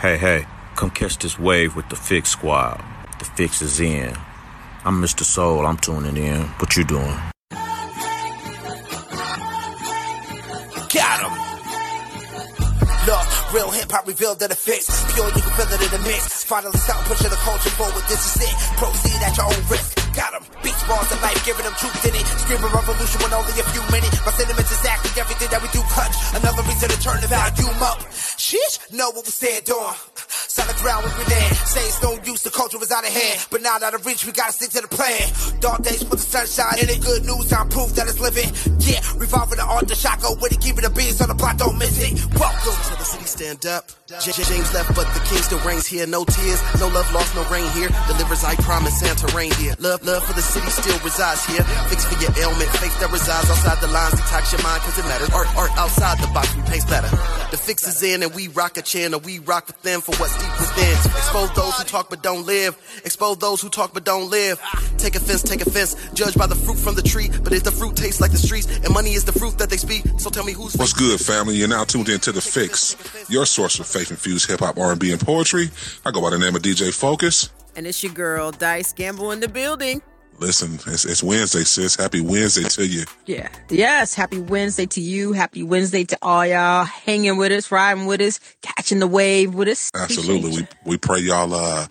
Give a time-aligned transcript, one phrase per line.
[0.00, 0.46] Hey, hey,
[0.76, 2.80] come catch this wave with the Fix Squad.
[3.18, 4.14] The Fix is in.
[4.84, 5.24] I'm Mr.
[5.24, 6.42] Soul, I'm tuning in.
[6.60, 7.18] What you doing?
[10.94, 11.34] Got him.
[13.08, 14.86] Look, real hip hop revealed that it fits.
[15.14, 16.44] Pure, you can feel it in the mix.
[16.44, 18.04] Finally start pushing the culture forward.
[18.08, 18.54] This is it.
[18.78, 20.07] Proceed at your own risk.
[20.14, 20.44] Got him.
[20.62, 22.26] Beats, bars, and life, giving them truth in it.
[22.44, 24.18] Screaming revolution with only a few minutes.
[24.24, 26.14] My sentiments exactly everything that we do clutch.
[26.34, 27.98] Another reason to turn the volume up.
[28.38, 29.94] Sheesh, know what we stand on.
[30.48, 31.54] Solid ground when we land.
[31.68, 33.46] Say it's no use, the culture was out of hand.
[33.50, 35.22] But now out of reach, we gotta stick to the plan.
[35.60, 36.78] Dark days for the sunshine.
[36.80, 38.50] Any good news, I'm proof that it's living.
[38.80, 41.78] Yeah, revolving the art, the shotgun with it, keeping the beats on the block, don't
[41.78, 42.14] miss it.
[42.38, 43.84] Welcome to the city, stand up.
[44.08, 46.06] James left, but the king still reigns here.
[46.06, 47.90] No tears, no love lost, no rain here.
[48.06, 49.74] Delivers, I promise, Santa reindeer.
[49.80, 51.62] Love, love for the city still resides here.
[51.92, 54.14] Fix for your ailment, faith that resides outside the lines.
[54.14, 55.28] Detox your mind, cause it matters.
[55.30, 57.10] Art, art outside the box, we paint better.
[57.50, 59.20] The fix is in, and we rock a channel.
[59.20, 60.96] We rock with them for what's deep within.
[61.12, 62.78] Expose those who talk but don't live.
[63.04, 64.58] Expose those who talk but don't live.
[64.96, 65.96] Take offense, take offense.
[66.14, 67.28] Judge by the fruit from the tree.
[67.44, 69.76] But if the fruit tastes like the streets, and money is the fruit that they
[69.76, 70.76] speak, so tell me who's.
[70.76, 71.56] What's good, family?
[71.56, 72.96] You're now tuned into The Fix,
[73.28, 75.70] your source for faith-infused hip-hop, R&B, and poetry.
[76.04, 77.50] I go by the name of DJ Focus.
[77.76, 80.02] And it's your girl, Dice Gamble in the building.
[80.40, 81.96] Listen, it's, it's Wednesday, sis.
[81.96, 83.04] Happy Wednesday to you.
[83.26, 83.48] Yeah.
[83.70, 84.14] Yes.
[84.14, 85.32] Happy Wednesday to you.
[85.32, 89.66] Happy Wednesday to all y'all hanging with us, riding with us, catching the wave with
[89.66, 89.90] us.
[89.96, 90.50] Absolutely.
[90.62, 91.88] We, we pray y'all, uh,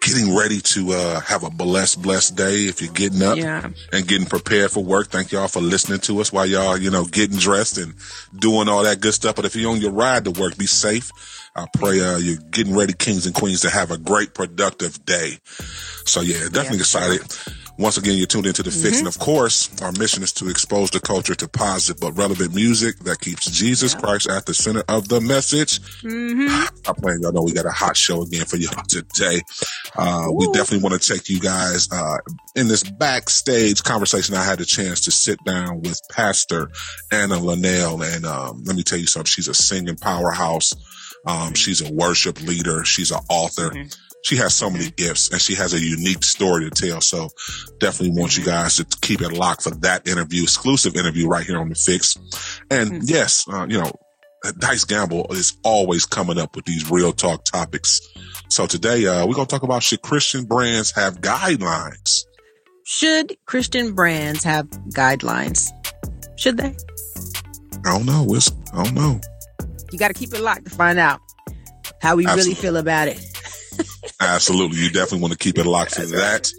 [0.00, 2.66] getting ready to, uh, have a blessed, blessed day.
[2.66, 3.68] If you're getting up Yeah.
[3.92, 7.04] and getting prepared for work, thank y'all for listening to us while y'all, you know,
[7.04, 7.94] getting dressed and
[8.38, 9.34] doing all that good stuff.
[9.34, 11.10] But if you're on your ride to work, be safe.
[11.58, 15.38] I pray, uh, you're getting ready, kings and queens, to have a great, productive day.
[16.04, 17.20] So yeah, definitely excited.
[17.78, 20.90] Once again, you're tuned into the fix, and of course, our mission is to expose
[20.90, 25.06] the culture to positive but relevant music that keeps Jesus Christ at the center of
[25.08, 25.78] the message.
[26.88, 27.22] I'm playing.
[27.22, 29.42] Y'all know we got a hot show again for y'all today.
[29.96, 32.16] Uh, we definitely want to take you guys uh,
[32.56, 34.34] in this backstage conversation.
[34.34, 36.70] I had a chance to sit down with Pastor
[37.12, 39.26] Anna Lonnel, and um, let me tell you something.
[39.26, 40.72] She's a singing powerhouse.
[41.28, 42.84] Um, she's a worship leader.
[42.84, 43.70] She's an author.
[44.24, 47.00] She has so many gifts and she has a unique story to tell.
[47.00, 47.28] So
[47.78, 51.58] definitely want you guys to keep it locked for that interview, exclusive interview right here
[51.58, 52.16] on the fix.
[52.70, 53.92] And yes, uh, you know,
[54.58, 58.00] Dice Gamble is always coming up with these real talk topics.
[58.48, 62.24] So today, uh, we're going to talk about should Christian brands have guidelines?
[62.84, 65.70] Should Christian brands have guidelines?
[66.36, 66.74] Should they?
[67.84, 68.26] I don't know.
[68.30, 69.20] It's, I don't know.
[69.92, 71.20] You got to keep it locked to find out
[72.00, 73.20] how we really feel about it.
[74.20, 74.78] Absolutely.
[74.78, 76.50] You definitely want to keep it locked for that.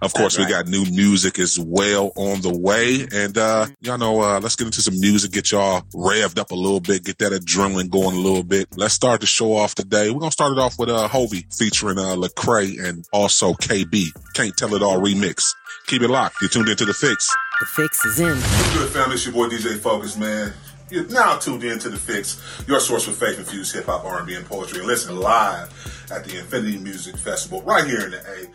[0.00, 3.06] Of course, we got new music as well on the way.
[3.12, 6.54] And, uh, y'all know, uh, let's get into some music, get y'all revved up a
[6.54, 8.68] little bit, get that adrenaline going a little bit.
[8.76, 10.10] Let's start the show off today.
[10.10, 14.06] We're going to start it off with, uh, Hulvey featuring, uh, Lecrae and also KB.
[14.34, 15.50] Can't Tell It All remix.
[15.88, 16.36] Keep it locked.
[16.40, 17.34] You're tuned into The Fix.
[17.58, 18.36] The fix is in.
[18.36, 19.14] What's good, family?
[19.14, 20.52] It's your boy DJ Focus, man.
[20.90, 24.78] You're now tuned in to The Fix, your source for faith-infused hip-hop, R&B, and poetry.
[24.78, 25.68] And listen live
[26.10, 28.46] at the Infinity Music Festival right here in the A.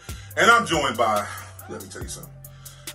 [0.42, 1.28] And I'm joined by,
[1.70, 2.32] let me tell you something,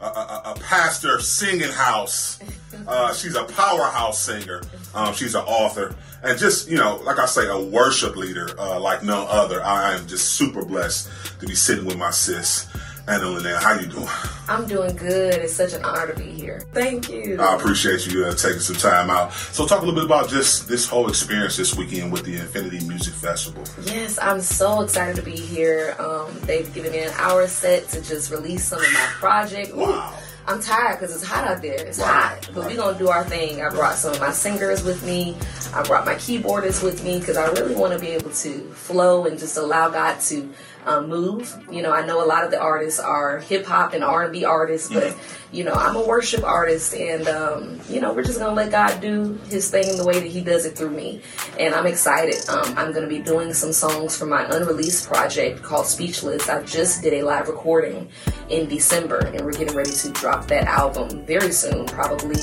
[0.01, 2.41] a, a, a- pastor singing house.
[2.87, 4.63] Uh, she's a powerhouse singer.
[4.95, 5.95] Um, she's an author.
[6.23, 9.63] And just, you know, like I say, a worship leader uh, like no other.
[9.63, 11.09] I am just super blessed
[11.41, 12.67] to be sitting with my sis,
[13.09, 13.59] Anna Lonnel.
[13.63, 14.07] How you doing?
[14.49, 15.35] I'm doing good.
[15.35, 16.61] It's such an honor to be here.
[16.73, 17.41] Thank you.
[17.41, 19.33] I appreciate you uh, taking some time out.
[19.33, 22.87] So, talk a little bit about just this whole experience this weekend with the Infinity
[22.87, 23.65] Music Festival.
[23.85, 25.97] yes, I'm so excited to be here.
[25.99, 29.71] Um, they've given me an hour set to just release some of my project.
[29.71, 30.15] Ooh, Wow.
[30.47, 31.75] I'm tired because it's hot out there.
[31.87, 32.07] It's Wow.
[32.07, 33.63] hot, but we're gonna do our thing.
[33.63, 35.37] I brought some of my singers with me.
[35.75, 39.27] I brought my keyboardists with me because I really want to be able to flow
[39.27, 40.51] and just allow God to
[40.87, 41.55] um, move.
[41.71, 44.33] You know, I know a lot of the artists are hip hop and R and
[44.33, 45.15] B artists, but
[45.53, 49.01] you know, I'm a worship artist, and um, you know, we're just gonna let God
[49.01, 51.21] do His thing the way that He does it through me.
[51.59, 52.49] And I'm excited.
[52.49, 56.49] Um, I'm gonna be doing some songs for my unreleased project called Speechless.
[56.49, 58.09] I just did a live recording
[58.49, 62.41] in December, and we're getting ready to drop that album very soon, probably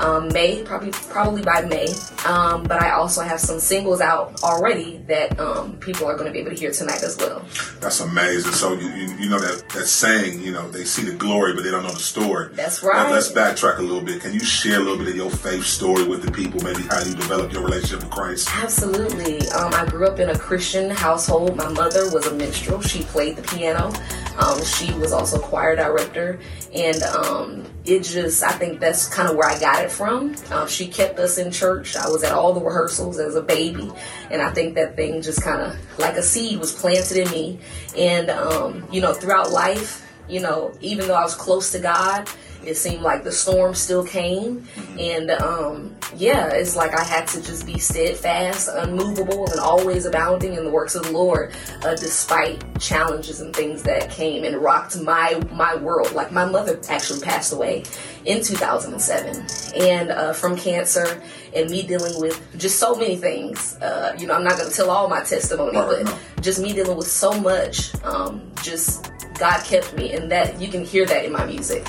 [0.00, 1.88] um, May, probably probably by May.
[2.26, 6.32] Um, but I also have some singles out already that um, people are going to
[6.32, 7.42] be able to hear tonight as well.
[7.80, 8.52] That's amazing.
[8.52, 11.64] So, you, you, you know that, that saying, you know, they see the glory, but
[11.64, 12.48] they don't know the story.
[12.54, 13.10] That's Now, right.
[13.12, 14.20] let's backtrack a little bit.
[14.22, 17.00] Can you share a little bit of your faith story with the people, maybe how
[17.02, 18.48] you developed your relationship with Christ?
[18.62, 19.46] Absolutely.
[19.50, 21.56] Um, I grew up in a Christian household.
[21.56, 22.80] My mother was a minstrel.
[22.80, 23.92] She played the piano.
[24.38, 26.40] Um, she was also choir director,
[26.74, 30.36] and um, it just I think that's kind of where I got it from.
[30.50, 31.96] Um, she kept us in church.
[31.96, 33.90] I was at all the rehearsals as a baby,
[34.30, 37.58] and I think that thing just kind of like a seed was planted in me.
[37.96, 42.28] And um, you know, throughout life, you know, even though I was close to God
[42.64, 44.66] it seemed like the storm still came.
[44.98, 50.54] And um, yeah it's like i had to just be steadfast unmovable and always abounding
[50.54, 51.54] in the works of the lord
[51.84, 56.12] uh, despite challenges and things that came and rocked my my world.
[56.12, 57.84] Like my mother actually passed away
[58.24, 61.22] in 2007 and uh, from cancer
[61.54, 64.76] and me dealing with just so many things uh, you know i'm not going to
[64.76, 69.94] tell all my testimony but just me dealing with so much um, just god kept
[69.94, 71.86] me and that you can hear that in my music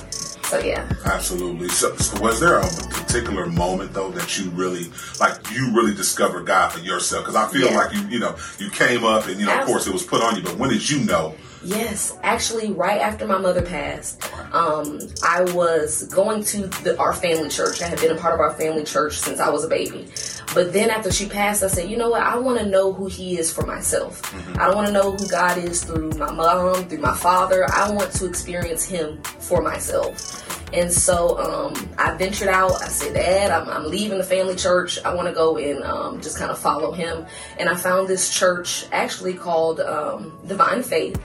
[0.52, 0.86] so yeah.
[1.06, 1.70] Absolutely.
[1.70, 6.46] So, so, was there a particular moment though that you really like you really discovered
[6.46, 7.24] God for yourself?
[7.24, 7.78] Because I feel yeah.
[7.78, 9.62] like you you know you came up and you know Absolutely.
[9.62, 11.36] of course it was put on you, but when did you know?
[11.64, 17.50] Yes, actually, right after my mother passed, um, I was going to the, our family
[17.50, 17.82] church.
[17.82, 20.08] I had been a part of our family church since I was a baby.
[20.56, 22.24] But then after she passed, I said, you know what?
[22.24, 24.22] I want to know who He is for myself.
[24.24, 24.60] Mm-hmm.
[24.60, 27.72] I don't want to know who God is through my mom, through my father.
[27.72, 30.48] I want to experience Him for myself.
[30.74, 32.82] And so um, I ventured out.
[32.82, 35.00] I said, Dad, I'm, I'm leaving the family church.
[35.04, 37.26] I want to go and um, just kind of follow him.
[37.60, 41.20] And I found this church actually called um, Divine Faith.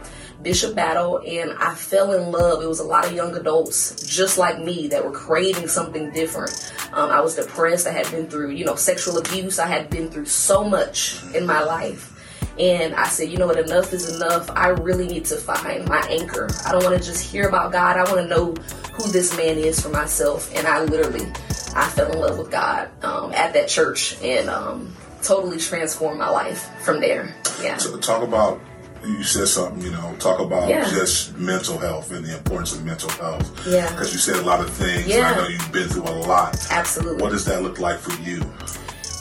[0.47, 2.63] Bishop Battle, and I fell in love.
[2.63, 6.73] It was a lot of young adults just like me that were craving something different.
[6.93, 7.89] Um, I was depressed.
[7.89, 9.59] I had been through, you know, sexual abuse.
[9.59, 12.13] I had been through so much in my life.
[12.61, 14.49] And I said, you know what, enough is enough.
[14.51, 16.49] I really need to find my anchor.
[16.65, 17.97] I don't want to just hear about God.
[17.97, 18.55] I want to know
[18.93, 20.55] who this man is for myself.
[20.55, 21.27] And I literally,
[21.75, 24.95] I fell in love with God um, at that church and um,
[25.25, 27.35] totally transformed my life from there.
[27.61, 27.79] Yeah.
[27.79, 28.61] So talk about
[29.07, 30.89] you said something, you know, talk about yeah.
[30.91, 33.67] just mental health and the importance of mental health.
[33.67, 33.91] Yeah.
[33.91, 35.07] Because you said a lot of things.
[35.07, 35.31] Yeah.
[35.31, 36.57] I know you've been through a lot.
[36.71, 37.23] Absolutely.
[37.23, 38.43] What does that look like for you?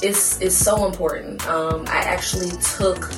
[0.02, 1.48] It's it's so important.
[1.48, 3.12] Um, I actually took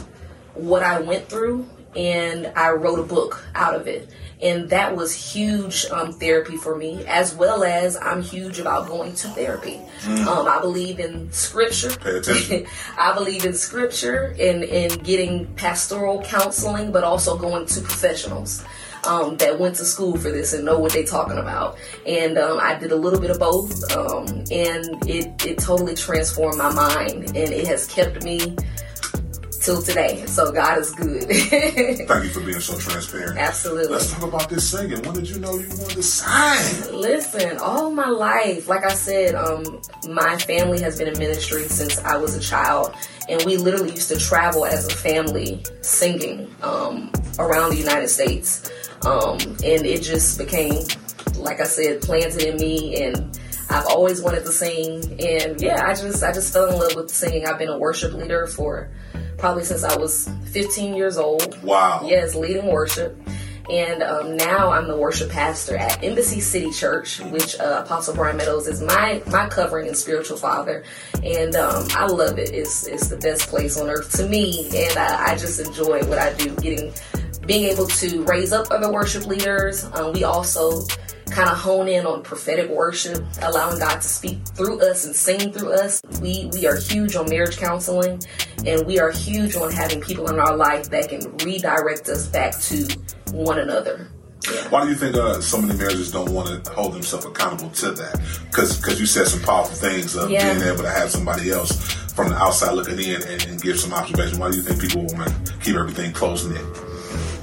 [0.54, 4.10] what I went through and I wrote a book out of it.
[4.42, 9.16] And that was huge um, therapy for me, as well as I'm huge about going
[9.16, 9.82] to therapy.
[10.02, 10.28] Mm.
[10.28, 11.90] Um, I believe in scripture.
[11.90, 12.68] Pay attention.
[12.98, 18.64] I believe in scripture and in getting pastoral counseling, but also going to professionals.
[19.06, 21.78] Um, that went to school for this and know what they're talking about.
[22.06, 26.58] And um, I did a little bit of both, um, and it, it totally transformed
[26.58, 28.58] my mind, and it has kept me
[29.60, 30.26] till today.
[30.26, 31.24] So God is good.
[31.28, 33.38] Thank you for being so transparent.
[33.38, 33.94] Absolutely.
[33.94, 35.02] Let's talk about this singing.
[35.04, 36.96] When did you know you wanted to sing?
[36.96, 41.98] Listen, all my life, like I said, um, my family has been in ministry since
[42.00, 42.96] I was a child,
[43.30, 48.70] and we literally used to travel as a family singing um, around the United States,
[49.06, 50.84] um, and it just became,
[51.36, 53.40] like I said, planted in me and.
[53.70, 57.10] I've always wanted to sing, and yeah, I just I just fell in love with
[57.10, 57.46] singing.
[57.46, 58.90] I've been a worship leader for
[59.38, 61.62] probably since I was 15 years old.
[61.64, 62.02] Wow.
[62.04, 63.20] Yes, leading worship.
[63.70, 68.38] And um, now I'm the worship pastor at Embassy City Church, which uh, Apostle Bryan
[68.38, 70.86] Meadows is my my covering and spiritual father.
[71.22, 72.54] And um, I love it.
[72.54, 76.18] It's it's the best place on earth to me, and I, I just enjoy what
[76.18, 76.56] I do.
[76.56, 76.94] Getting
[77.48, 79.86] being able to raise up other worship leaders.
[79.94, 80.86] Um, we also
[81.32, 85.52] kind of hone in on prophetic worship, allowing God to speak through us and sing
[85.52, 86.02] through us.
[86.22, 88.22] We we are huge on marriage counseling,
[88.66, 92.58] and we are huge on having people in our life that can redirect us back
[92.60, 92.88] to
[93.32, 94.10] one another.
[94.44, 94.70] Yeah.
[94.70, 97.92] Why do you think uh, so many marriages don't want to hold themselves accountable to
[97.92, 98.22] that?
[98.46, 100.54] Because because you said some powerful things of yeah.
[100.54, 103.94] being able to have somebody else from the outside looking in and, and give some
[103.94, 104.40] observation.
[104.40, 106.87] Why do you think people want to keep everything closed knit?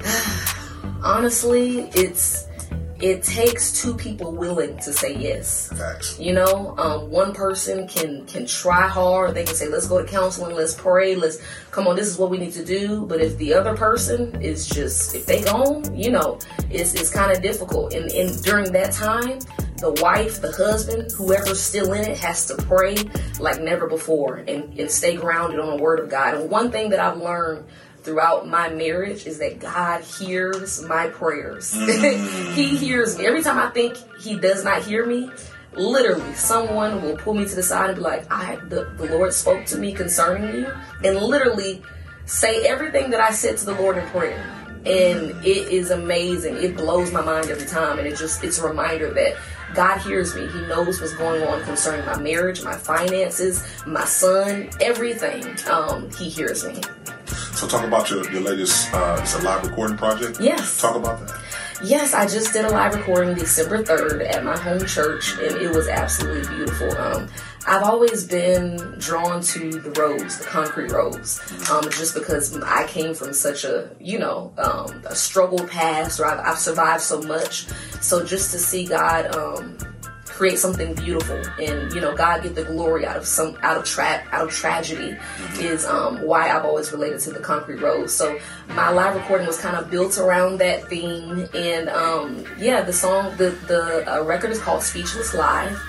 [1.02, 2.46] Honestly, it's
[3.00, 5.68] it takes two people willing to say yes.
[5.76, 6.18] Facts.
[6.18, 9.34] You know, um, one person can can try hard.
[9.34, 10.54] They can say, "Let's go to counseling.
[10.54, 11.14] Let's pray.
[11.14, 11.38] Let's
[11.70, 11.96] come on.
[11.96, 15.26] This is what we need to do." But if the other person is just if
[15.26, 16.38] they gone, you know,
[16.70, 17.92] it's it's kind of difficult.
[17.92, 19.40] And and during that time,
[19.78, 22.96] the wife, the husband, whoever's still in it, has to pray
[23.40, 26.34] like never before and and stay grounded on the Word of God.
[26.34, 27.66] And one thing that I've learned
[28.04, 31.74] throughout my marriage is that God hears my prayers.
[31.84, 32.54] Mm.
[32.54, 33.26] he hears me.
[33.26, 35.30] Every time I think He does not hear me,
[35.72, 39.32] literally someone will pull me to the side and be like, I the, the Lord
[39.32, 41.82] spoke to me concerning you and literally
[42.26, 44.38] say everything that I said to the Lord in prayer.
[44.86, 46.56] And it is amazing.
[46.56, 47.98] It blows my mind every time.
[47.98, 49.36] And it just it's a reminder that
[49.74, 50.46] God hears me.
[50.46, 55.56] He knows what's going on concerning my marriage, my finances, my son, everything.
[55.70, 56.80] Um, he hears me.
[57.54, 60.40] So talk about your, your latest, uh, it's a live recording project?
[60.40, 60.80] Yes.
[60.80, 61.40] Talk about that.
[61.84, 65.70] Yes, I just did a live recording December 3rd at my home church, and it
[65.70, 66.90] was absolutely beautiful.
[66.96, 67.28] Um,
[67.66, 73.14] I've always been drawn to the roads, the concrete roads, um, just because I came
[73.14, 77.66] from such a, you know, um, a struggle past, or I've, I've survived so much.
[78.00, 79.78] So just to see God um,
[80.34, 81.40] create something beautiful.
[81.62, 84.50] And you know god get the glory out of some out of tra- out of
[84.50, 85.16] tragedy
[85.60, 88.10] is um, why i've always related to the concrete road.
[88.10, 88.38] So
[88.70, 91.48] my live recording was kind of built around that theme.
[91.54, 95.80] And um, yeah the song the the uh, record is called speechless live.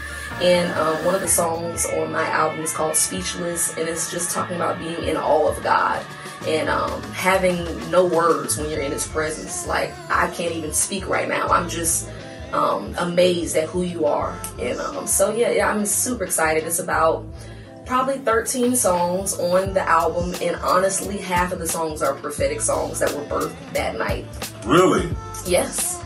[0.42, 3.75] And um, one of the songs on my album is called speechless.
[3.78, 6.06] And it's just talking about being in awe of god.
[6.46, 9.66] And um, having no words when you're in his presence.
[9.66, 11.48] Like i can't even speak right now.
[11.48, 12.10] I'm just
[12.56, 14.40] um, amazed at who you are.
[14.60, 16.64] And um, so, yeah, yeah, I'm super excited.
[16.64, 17.26] It's about
[17.86, 23.00] probably 13 songs on the album, and honestly, half of the songs are prophetic songs
[23.00, 24.26] that were birthed that night.
[24.66, 25.10] Really?
[25.46, 26.02] Yes.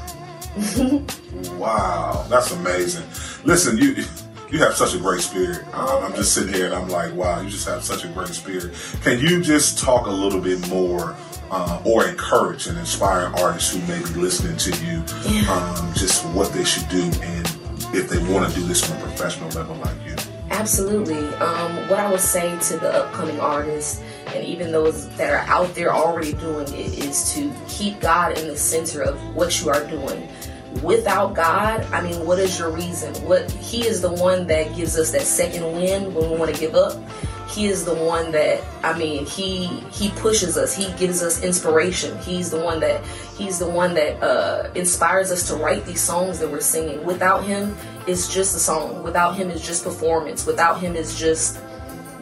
[1.53, 3.05] Wow, that's amazing.
[3.45, 4.03] Listen, you
[4.49, 5.65] you have such a great spirit.
[5.73, 8.29] Um, I'm just sitting here and I'm like, wow, you just have such a great
[8.29, 8.73] spirit.
[9.03, 11.15] Can you just talk a little bit more
[11.51, 15.51] uh, or encourage and inspire artists who may be listening to you, Yeah.
[15.53, 17.45] um, just what they should do and
[17.93, 20.15] if they want to do this on a professional level like you?
[20.51, 21.17] Absolutely.
[21.35, 25.73] Um, what I would say to the upcoming artists and even those that are out
[25.73, 29.83] there already doing it is to keep God in the center of what you are
[29.87, 30.27] doing.
[30.83, 33.13] Without God, I mean, what is your reason?
[33.25, 36.59] What He is the one that gives us that second wind when we want to
[36.59, 36.93] give up.
[37.49, 40.75] He is the one that I mean, he he pushes us.
[40.75, 42.17] He gives us inspiration.
[42.19, 43.03] He's the one that
[43.37, 47.03] he's the one that uh, inspires us to write these songs that we're singing.
[47.05, 47.75] Without him,
[48.05, 49.03] it's just a song.
[49.03, 50.45] Without him, it's just performance.
[50.45, 51.59] Without him, it's just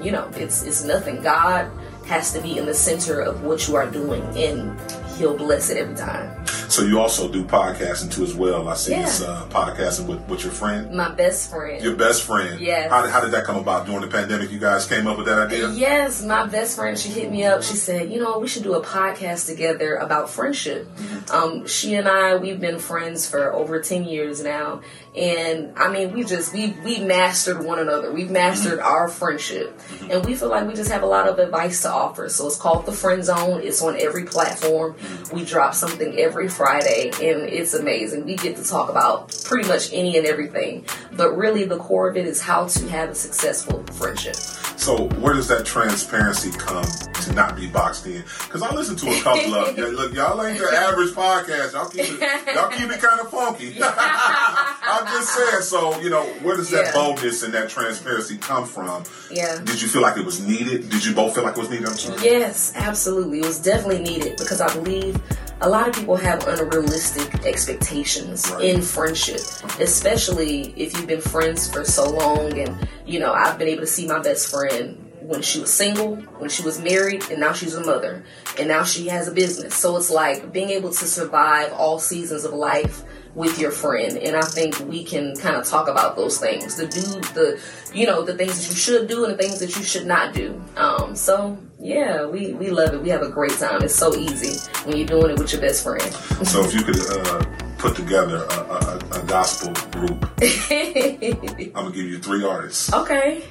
[0.01, 1.21] you know, it's it's nothing.
[1.21, 1.71] God
[2.05, 4.79] has to be in the center of what you are doing, and
[5.17, 6.45] He'll bless it every time.
[6.69, 8.67] So you also do podcasting too as well.
[8.67, 9.03] I see Yeah.
[9.03, 11.81] this uh, podcasting with, with your friend, My best friend.
[11.83, 12.59] your best friend.
[12.59, 12.89] Yes.
[12.91, 14.51] How, did- how did that come about during the pandemic?
[14.51, 15.69] You guys came up with that idea?
[15.71, 17.63] Yes, my best friend, she hit me up.
[17.63, 20.87] She said, you know, we should do a podcast together about friendship.
[21.31, 24.81] Um, she and I, we've been friends for over 10 years now.
[25.17, 28.11] And I mean, we just, we, we mastered one another.
[28.13, 28.87] We've mastered mm-hmm.
[28.87, 29.77] our friendship.
[29.77, 30.11] Mm-hmm.
[30.11, 32.29] And we feel like we just have a lot of advice to offer.
[32.29, 33.61] So it's called The Friend Zone.
[33.63, 34.93] It's on every platform.
[34.93, 35.35] Mm-hmm.
[35.35, 38.25] We drop something every Friday and it's amazing.
[38.25, 40.85] We get to talk about pretty much any and everything.
[41.13, 44.35] But really the core of it is how to have a successful friendship.
[44.35, 48.23] So where does that transparency come to not be boxed in?
[48.43, 51.73] Because I listen to a couple of yeah, look, y'all ain't the average podcast.
[51.73, 53.77] Y'all keep it, y'all keep it kind of funky.
[53.81, 55.61] I'm just saying.
[55.61, 56.93] So you know, where does that Yeah.
[56.93, 59.03] boldness and that transparency come from?
[59.31, 59.61] Yeah.
[59.63, 60.89] Did you feel like it was needed?
[60.89, 61.87] Did you both feel like it was needed?
[62.21, 63.39] Yes, absolutely.
[63.39, 65.21] It was definitely needed because I believe
[65.61, 68.65] a lot of people have unrealistic expectations Right.
[68.65, 69.41] in friendship,
[69.79, 72.57] especially if you've been friends for so long.
[72.57, 76.15] And, you know, I've been able to see my best friend when she was single,
[76.39, 78.23] when she was married, and now she's a mother,
[78.57, 79.75] and now she has a business.
[79.75, 83.03] So it's like being able to survive all seasons of life
[83.35, 86.75] with your friend and i think we can kind of talk about those things.
[86.75, 87.01] The do
[87.35, 87.61] the
[87.93, 90.33] you know the things that you should do and the things that you should not
[90.33, 90.59] do.
[90.75, 93.03] Um so yeah we we love it.
[93.03, 93.83] We have a great time.
[93.83, 96.11] It's so easy when you're doing it with your best friend.
[96.47, 97.45] So if you could uh,
[97.77, 102.91] put together a, a, a gospel group, I'm gonna give you three artists.
[102.91, 103.43] okay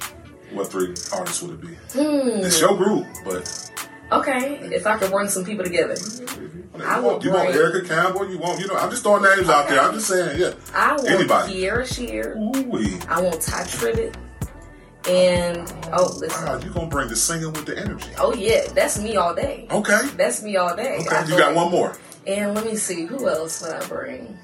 [0.51, 1.67] What three artists would it be?
[1.93, 2.45] Hmm.
[2.45, 3.71] It's your group, but
[4.09, 5.95] okay if i could bring some people together
[6.85, 8.29] I want, you want bring- Erica Campbell?
[8.29, 8.75] You want you know?
[8.77, 9.81] I'm just throwing names out there.
[9.81, 10.53] I'm just saying, yeah.
[10.73, 11.53] i want Anybody?
[11.55, 12.37] Kierra Sheard.
[12.37, 12.99] Ooh-wee.
[13.09, 14.15] i want Tye Tribbett
[15.09, 18.09] and oh listen Wow, you gonna bring the singing with the energy?
[18.17, 19.99] oh yeah that's me all day Okay.
[20.15, 21.31] that's me all day I Okay.
[21.31, 21.97] You got one more.
[22.25, 24.37] And let me see, who else would I bring?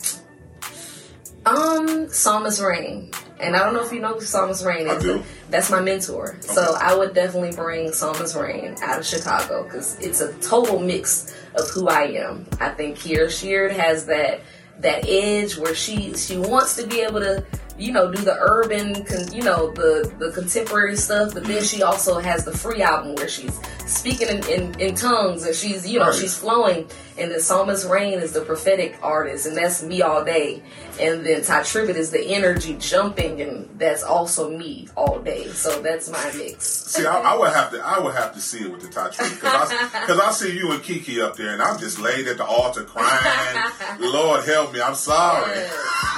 [1.46, 3.12] Um, Psalmist Raine.
[3.44, 5.04] And I don't know if you know who Psalmist Raine is.
[5.06, 6.36] but That's my mentor.
[6.36, 6.42] Okay.
[6.54, 11.36] So I would definitely bring Psalmist Raine out of Chicago because it's a total mix
[11.56, 12.48] of who I am.
[12.60, 14.42] I think Kierra Sheard has that
[14.80, 17.46] that edge where she she wants to be able to
[17.78, 21.82] you know do the urban con, you know the the contemporary stuff but then she
[21.82, 25.98] also has the free album where she's speaking in, in, in tongues and she's you
[26.00, 26.16] know Right.
[26.16, 26.88] she's flowing
[27.18, 30.62] and then Psalmist Raine is the prophetic artist and that's me all day
[31.00, 35.82] and then Tye Tribbett is the energy jumping and that's also me all day so
[35.82, 38.72] that's my mix See, I, I would have to, I would have to see it
[38.72, 42.00] with the touch because I, I see you and Kiki up there, and I'm just
[42.00, 43.64] laid at the altar crying.
[44.00, 45.52] Lord help me, I'm sorry.
[45.60, 45.72] yeah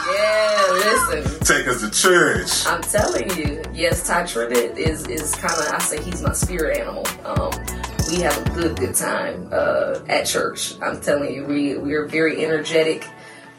[0.08, 2.66] listen Take us to church.
[2.66, 6.80] I'm telling you, yes, Tye Tribbett is is kind of I say he's my spirit
[6.80, 7.06] animal.
[7.24, 7.52] Um,
[8.10, 10.74] we have a good, good time uh, at church.
[10.82, 13.08] I'm telling you, we we are very energetic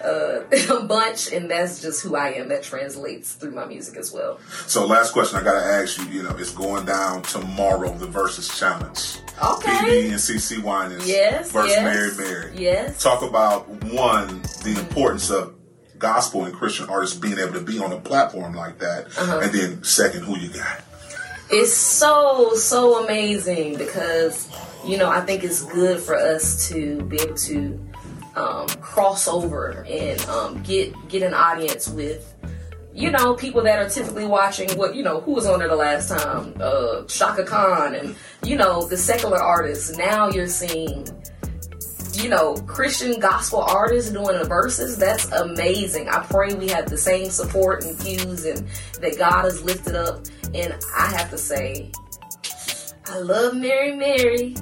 [0.02, 0.40] uh,
[0.86, 2.48] bunch, and that's just who I am.
[2.48, 4.40] That translates through my music as well.
[4.66, 6.06] So, last question I gotta ask you.
[6.06, 7.92] You know, it's going down tomorrow.
[7.94, 9.18] The versus challenge.
[9.42, 9.70] Okay.
[9.70, 11.08] BeBe and CeCe Winans.
[11.08, 11.52] Yes.
[11.52, 12.52] Versus yes, Mary Mary.
[12.56, 13.02] Yes.
[13.02, 15.55] Talk about one the importance of
[15.98, 19.40] gospel and Christian artists being able to be on a platform like that, Uh-huh.
[19.42, 20.82] and then second, who you got.
[21.50, 24.48] It's so so amazing because
[24.84, 27.80] you know I think it's good for us to be able to
[28.34, 32.34] um, cross over and um, get get an audience with
[32.92, 35.76] you know people that are typically watching what you know who was on there the
[35.76, 39.96] last time uh, Chaka Khan and you know the secular artists.
[39.96, 41.06] Now you're seeing
[42.22, 46.08] you know, Christian gospel artists doing the verses, that's amazing.
[46.08, 48.66] I pray we have the same support and views and
[49.00, 50.26] that God has lifted up.
[50.54, 51.90] And I have to say,
[53.06, 54.56] I love Mary Mary,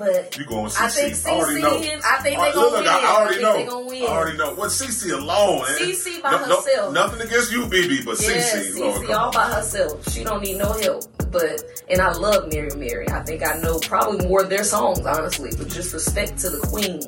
[0.00, 0.80] but You going CeCe?
[0.80, 1.76] I think I already CeCe know.
[1.76, 2.88] is- I think they Alright, gonna look, win.
[2.88, 3.80] I I already think know.
[3.86, 4.02] win.
[4.02, 4.54] I already know.
[4.54, 5.64] What CeCe alone?
[5.78, 6.92] CeCe by No- no- herself.
[6.94, 8.78] nothing against you, BeBe, but yeah, CeCe.
[8.80, 10.12] Lord, CeCe come all by herself.
[10.12, 11.04] She don't need no help.
[11.30, 13.08] But and I love Mary Mary.
[13.08, 16.58] I think I know probably more of their songs, honestly, but just respect to the
[16.66, 17.00] queen.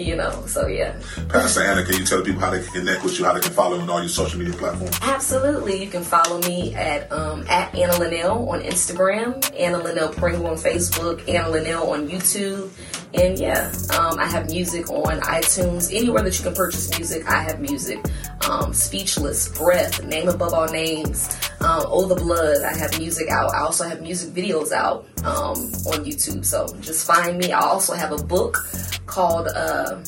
[0.00, 0.98] You know, so yeah.
[1.28, 3.40] Pastor Anna, can you tell the people how they can connect with you, how they
[3.40, 4.98] can follow you on all your social media platforms?
[5.02, 5.84] Absolutely.
[5.84, 10.56] You can follow me at um, at Anna Lonnel on Instagram, Anna Lonnel Pringle on
[10.56, 12.70] Facebook, Anna Lonnel on YouTube.
[13.12, 15.94] And yeah, um, I have music on iTunes.
[15.94, 18.04] Anywhere that you can purchase music, I have music.
[18.48, 21.28] Um, Speechless, Breath, Name Above All Names,
[21.60, 22.62] um, Oh the Blood.
[22.62, 23.52] I have music out.
[23.52, 26.44] I also have music videos out um, on YouTube.
[26.44, 27.52] So just find me.
[27.52, 28.58] I also have a book
[29.06, 30.00] called uh,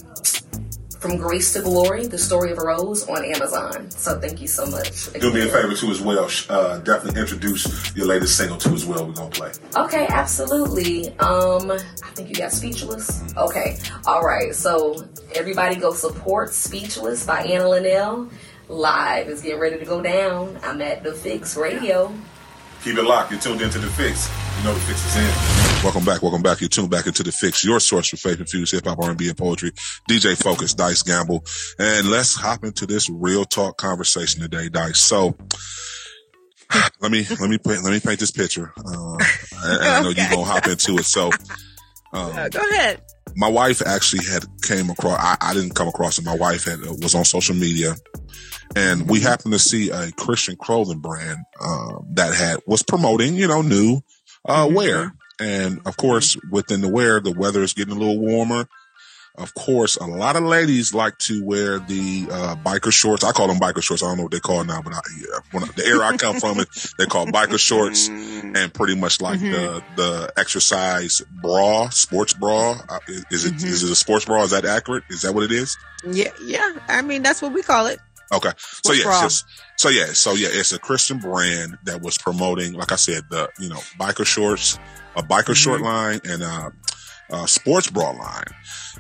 [1.03, 3.91] From Grace to Glory, The Story of a Rose on Amazon.
[3.91, 5.13] So thank you so much.
[5.15, 6.31] Do me a favor too as well.
[6.49, 9.09] Uh, definitely introduce your latest single too as well.
[9.09, 9.51] We're gonna play.
[9.75, 11.09] Okay, absolutely.
[11.19, 13.35] Um, I think you got Speechless.
[13.37, 14.55] Okay, all right.
[14.55, 15.05] So
[15.35, 18.31] everybody go support Speechless by Anna Lonnel.
[18.69, 20.57] Live is getting ready to go down.
[20.63, 22.15] I'm at the Fix Radio.
[22.83, 23.31] Keep it locked.
[23.31, 24.29] You're tuned into the fix.
[24.59, 25.85] You know the fix is in.
[25.85, 26.21] Welcome back.
[26.21, 26.61] Welcome back.
[26.61, 27.65] You're tuned back into the fix.
[27.65, 29.71] Your source for faith infused hip hop, R&B, and poetry.
[30.11, 31.45] DJ Focus, Dice Gamble,
[31.79, 34.99] and let's hop into this real talk conversation today, Dice.
[34.99, 35.37] So.
[37.03, 38.73] Let me let me paint, let me paint this picture.
[38.79, 39.19] Uh,
[39.63, 41.05] and I know you're gonna hop into it.
[41.05, 41.31] So,
[42.13, 43.03] um, Uh, go ahead.
[43.37, 46.25] my wife actually had came across I, I didn't come across it.
[46.25, 47.95] My wife had uh, was on social media.
[48.75, 53.49] And we happened to see a christian clothing brand um, that had was promoting you
[53.49, 54.01] know new
[54.47, 55.15] uh, wear.
[55.41, 58.67] And of course within the wear the weather is getting a little warmer
[59.37, 63.49] of course a lot of ladies like to wear the uh, biker shorts i call
[63.49, 65.69] them biker shorts i don't know what they call now but I, yeah, when I,
[65.75, 66.69] the area i come from it
[66.99, 72.77] they call biker shorts and pretty much like the the exercise bra, sports bra.
[72.89, 74.43] Uh, is, is it is it a sports bra?
[74.43, 75.05] Is that accurate?
[75.09, 75.77] Is that what it is?
[76.05, 76.75] Yeah, yeah.
[76.89, 77.99] I mean, that's what we call it.
[78.35, 79.45] Okay, so yeah, just,
[79.77, 83.49] so yeah, so yeah, it's a Christian brand that was promoting, like I said, the
[83.59, 84.79] you know biker shorts,
[85.17, 85.85] a biker short Mm-hmm.
[85.85, 86.73] line, and a,
[87.33, 88.45] a sports bra line.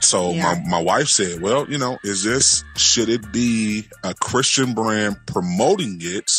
[0.01, 0.55] So Yeah.
[0.66, 5.16] my my wife said, well, you know, is this should it be a Christian brand
[5.27, 6.31] promoting it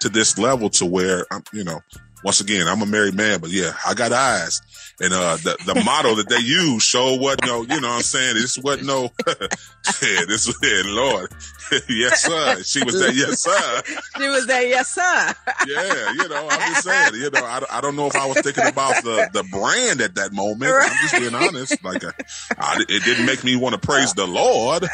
[0.00, 1.80] to this level to where I'm, you know,
[2.22, 4.60] once again, I'm a married man, but yeah, I got eyes.
[5.00, 8.02] And uh the, the motto that they use show what no, you know what I'm
[8.02, 8.34] saying?
[8.34, 11.32] This what no yeah, this yeah, Lord.
[11.88, 12.62] yes, sir.
[12.62, 13.82] She was that yes, sir.
[14.18, 15.34] She was that yes, sir.
[15.66, 18.40] Yeah, you know, I'm just saying, you know, I, I don't know if I was
[18.40, 20.72] thinking about the, the brand at that moment.
[20.72, 21.82] I'm just being honest.
[21.84, 22.10] Like, uh,
[22.58, 24.84] I, it didn't make me want to praise the Lord.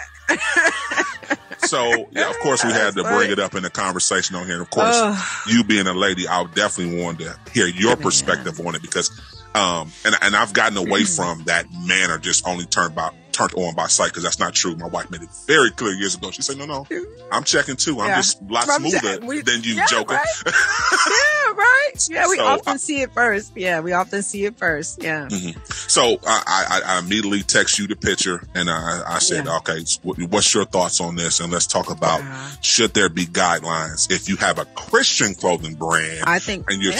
[1.66, 4.60] So, yeah, of course, we had to bring it up in the conversation on here.
[4.60, 5.48] Of course, Ugh.
[5.48, 9.10] you being a lady, I definitely wanted to hear your perspective on it because,
[9.56, 11.16] um, and, and I've gotten away Mm.
[11.16, 14.74] from that manner, just only turned by, turned on by sight because that's not true.
[14.76, 16.30] My wife made it very clear years ago.
[16.30, 16.86] She said, no, no,
[17.30, 18.00] I'm checking too.
[18.00, 18.16] I'm Yeah.
[18.16, 20.14] just a lot smoother we- than you, yeah, Joker.
[20.14, 20.26] right?
[20.46, 21.92] yeah, right.
[22.08, 23.52] Yeah, we So, often I- see it first.
[23.56, 25.02] Yeah, we often see it first.
[25.02, 25.28] Yeah.
[25.70, 29.56] So I, I, I immediately text you the picture and I, I said, Yeah.
[29.58, 31.40] okay, what's your thoughts on this?
[31.40, 32.56] And let's talk about Uh-huh.
[32.62, 36.70] should there be guidelines if you have a Christian clothing brand I think.
[36.70, 36.92] and you're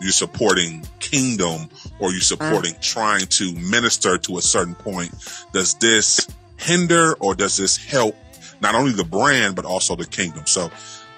[0.00, 1.68] you're supporting kingdom
[2.00, 5.12] or you're supporting trying to minister to a certain point.
[5.52, 8.16] Does this hinder or does this help
[8.60, 10.46] not only the brand but also the kingdom?
[10.46, 10.70] So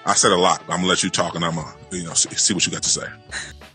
[0.05, 0.61] I said a lot.
[0.63, 2.89] I'm gonna let you talk and I'm gonna you know see, what you got to
[2.89, 3.07] say.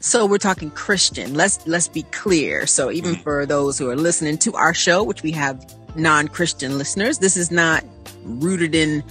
[0.01, 1.35] So we're talking Christian.
[1.35, 2.67] Let's let's be clear.
[2.67, 3.23] So even Mm-hmm.
[3.23, 5.65] for those who are listening to our show, which we have
[5.97, 7.85] non-Christian listeners, this is not
[8.25, 9.03] rooted in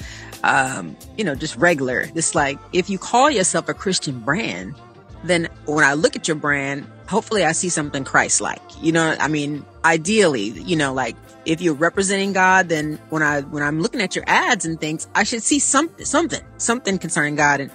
[0.44, 2.08] um, you know, just regular.
[2.14, 4.76] It's like if you call yourself a Christian brand,
[5.24, 8.62] then when I look at your brand, hopefully I see something Christ-like.
[8.82, 11.16] You know, I mean, ideally, you know, like
[11.46, 15.08] if you're representing God, then when I when I'm looking at your ads and things,
[15.16, 17.62] I should see something something something concerning God.
[17.62, 17.72] And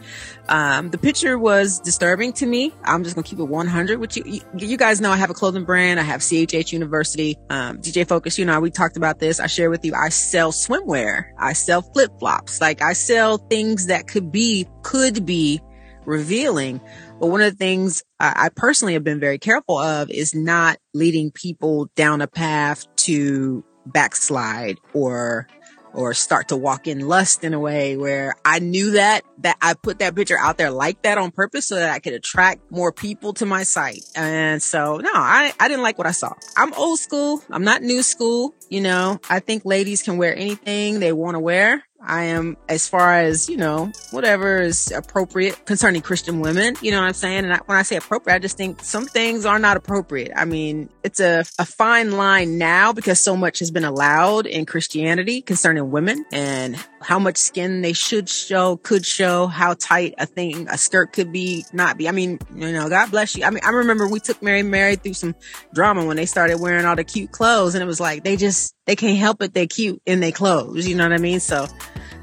[0.49, 2.75] um, the picture was disturbing to me.
[2.85, 4.25] I'm just gonna keep it 100 Which you.
[4.27, 4.41] you.
[4.57, 6.01] You guys know I have a clothing brand.
[6.01, 8.39] I have CHH University, um, DJ Focus.
[8.39, 9.41] You know, we talked about this.
[9.41, 9.95] I share with you.
[9.95, 11.27] I sell swimwear.
[11.39, 12.61] I sell flip flops.
[12.61, 15.61] Like I sell things that could be could be
[16.05, 16.81] revealing.
[17.19, 21.31] But one of the things I, personally have been very careful of is not leading
[21.31, 25.47] people down a path to backslide or
[25.93, 29.75] or start to walk in lust in a way where I knew that, that I
[29.75, 32.93] put that picture out there like that on purpose so that I could attract more
[32.93, 34.05] people to my site.
[34.15, 36.33] And so, no, I, I didn't like what I saw.
[36.57, 37.43] I'm old school.
[37.51, 38.55] I'm not new school.
[38.69, 41.83] You know, I think ladies can wear anything they want to wear.
[42.03, 46.75] I am as far as, you know, whatever is appropriate concerning Christian women.
[46.81, 47.45] You know what I'm saying?
[47.45, 50.33] And I, when I say appropriate, I just think some things are not appropriate.
[50.35, 54.65] I mean, it's a, a fine line now because so much has been allowed in
[54.67, 60.27] Christianity concerning women and how much skin they should show, could show, how tight a
[60.27, 62.09] thing, a skirt could be, not be.
[62.09, 63.45] I mean, you know, God bless you.
[63.45, 65.35] I mean, I remember we took Mary Mary through some
[65.75, 68.75] drama when they started wearing all the cute clothes and it was like, they just,
[68.87, 69.55] they can't help it.
[69.55, 70.89] They're cute in their clothes.
[70.89, 71.41] You know what I mean?
[71.41, 71.67] So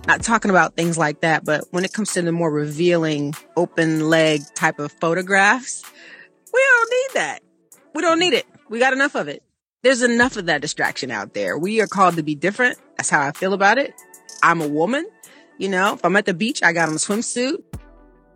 [0.08, 4.10] not talking about things like that, but when it comes to the more revealing open
[4.10, 5.84] leg type of photographs,
[6.54, 7.40] we don't need that.
[7.94, 8.46] We don't need it.
[8.70, 9.44] We got enough of it.
[9.84, 11.58] There's enough of that distraction out there.
[11.58, 12.78] We are called to be different.
[12.96, 13.94] That's how I feel about it.
[14.42, 15.06] I'm a woman.
[15.58, 17.64] You know, if I'm at the beach, I got on a swimsuit.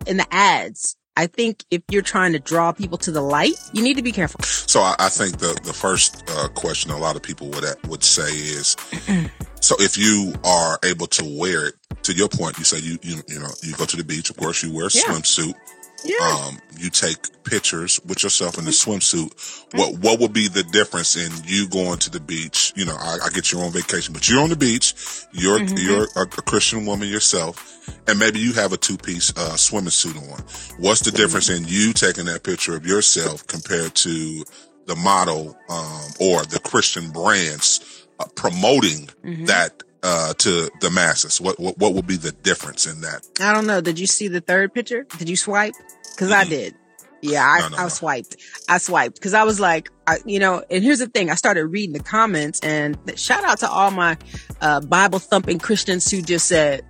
[0.06, 3.82] In the ads, I think if you're trying to draw people to the light, you
[3.82, 4.42] need to be careful.
[4.42, 8.02] So I, I think the the first uh, question a lot of people would would
[8.02, 8.76] say is,
[9.60, 13.22] so if you are able to wear it, to your point, you say you you
[13.28, 14.30] you know you go to the beach.
[14.30, 15.02] Of course, you wear a Yeah.
[15.02, 15.54] swimsuit.
[16.04, 16.46] Yeah.
[16.46, 19.32] Um, you take pictures with yourself in the swimsuit.
[19.74, 22.72] What what would be the difference in you going to the beach?
[22.76, 24.94] You know, I, I get you're on vacation, but you're on the beach.
[25.32, 29.56] You're you're a, a Christian woman yourself, and maybe you have a two piece uh,
[29.56, 30.44] swimming suit on.
[30.78, 34.44] What's the difference in you taking that picture of yourself compared to
[34.86, 39.08] the model um, or the Christian brands uh, promoting
[39.46, 41.40] that uh, to the masses?
[41.40, 43.26] What, what what would be the difference in that?
[43.40, 43.80] I don't know.
[43.80, 45.04] Did you see the third picture?
[45.18, 45.74] Did you swipe?
[46.18, 46.74] Cause I did.
[47.22, 47.88] Yeah, I, No, no, I no.
[47.88, 48.36] swiped.
[48.68, 51.30] I swiped because I was like, I, you know, and here's the thing.
[51.30, 54.18] I started reading the comments and shout out to all my,
[54.60, 56.84] uh, Bible thumping Christians who just said,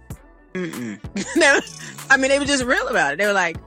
[0.55, 0.99] mm-mm.
[1.37, 1.61] No,
[2.09, 3.19] I mean, they were just real about it.
[3.19, 3.59] They were like,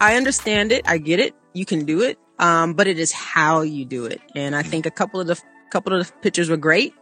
[0.00, 0.82] I understand it.
[0.86, 1.34] I get it.
[1.54, 2.18] You can do it.
[2.38, 4.20] Um, but it is how you do it.
[4.36, 6.94] And I think a couple of the, couple of the pictures were great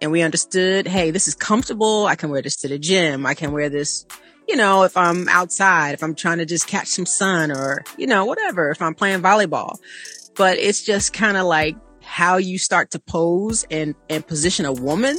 [0.00, 2.06] and we understood, hey, this is comfortable.
[2.06, 3.26] I can wear this to the gym.
[3.26, 4.06] I can wear this,
[4.46, 8.06] you know, if I'm outside, if I'm trying to just catch some sun or, you
[8.06, 9.76] know, whatever, if I'm playing volleyball.
[10.34, 14.72] But it's just kind of like how you start to pose and, and position a
[14.72, 15.18] woman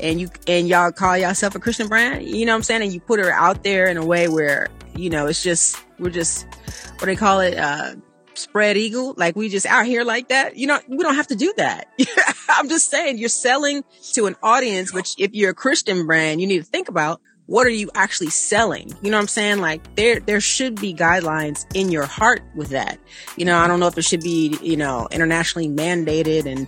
[0.00, 2.82] and you, and y'all call yourself a Christian brand, you know what I'm saying?
[2.82, 6.10] And you put her out there in a way where, you know, it's just, we're
[6.10, 6.46] just,
[6.94, 7.58] what do they call it?
[7.58, 7.96] Uh,
[8.36, 9.14] spread eagle.
[9.16, 10.56] Like we just out here like that.
[10.56, 11.88] You know, we don't have to do that.
[12.48, 16.46] I'm just saying you're selling to an audience, which if you're a Christian brand, you
[16.46, 18.92] need to think about what are you actually selling?
[19.02, 19.60] You know what I'm saying?
[19.60, 22.98] Like there, there should be guidelines in your heart with that.
[23.36, 26.66] You know, I don't know if it should be, you know, internationally mandated and,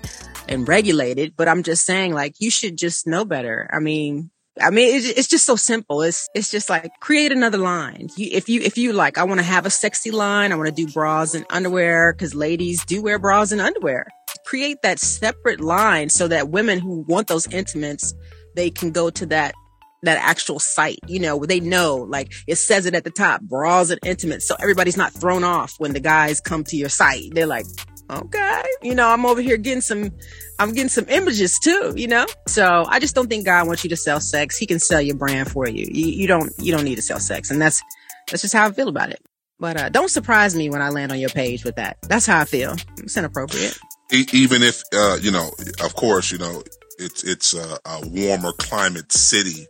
[0.48, 3.68] and regulated, but I'm just saying like you should just know better.
[3.72, 6.02] I mean, I mean, it's, it's just so simple.
[6.02, 8.08] It's, it's just like create another line.
[8.16, 10.52] You, if you, if you like, I want to have a sexy line.
[10.52, 14.06] I want to do bras and underwear because ladies do wear bras and underwear.
[14.44, 18.14] Create that separate line so that women who want those intimates,
[18.54, 19.54] they can go to that
[20.02, 23.90] that actual site, you know, they know, like it says it at the top, bras
[23.90, 24.46] and intimates.
[24.46, 27.34] So everybody's not thrown off when the guys come to your site.
[27.34, 27.66] They're like,
[28.10, 30.10] okay, you know, I'm over here getting some,
[30.58, 32.26] I'm getting some images too, you know?
[32.46, 34.56] So I just don't think God wants you to sell sex.
[34.56, 35.86] He can sell your brand for you.
[35.90, 37.50] You, you don't, you don't need to sell sex.
[37.50, 37.82] And that's,
[38.30, 39.20] that's just how I feel about it.
[39.60, 41.98] But, uh, don't surprise me when I land on your page with that.
[42.02, 42.76] That's how I feel.
[42.98, 43.78] It's inappropriate.
[44.10, 45.50] Even if uh, you know,
[45.84, 46.62] of course, you know,
[46.98, 49.66] it's it's a, a warmer climate city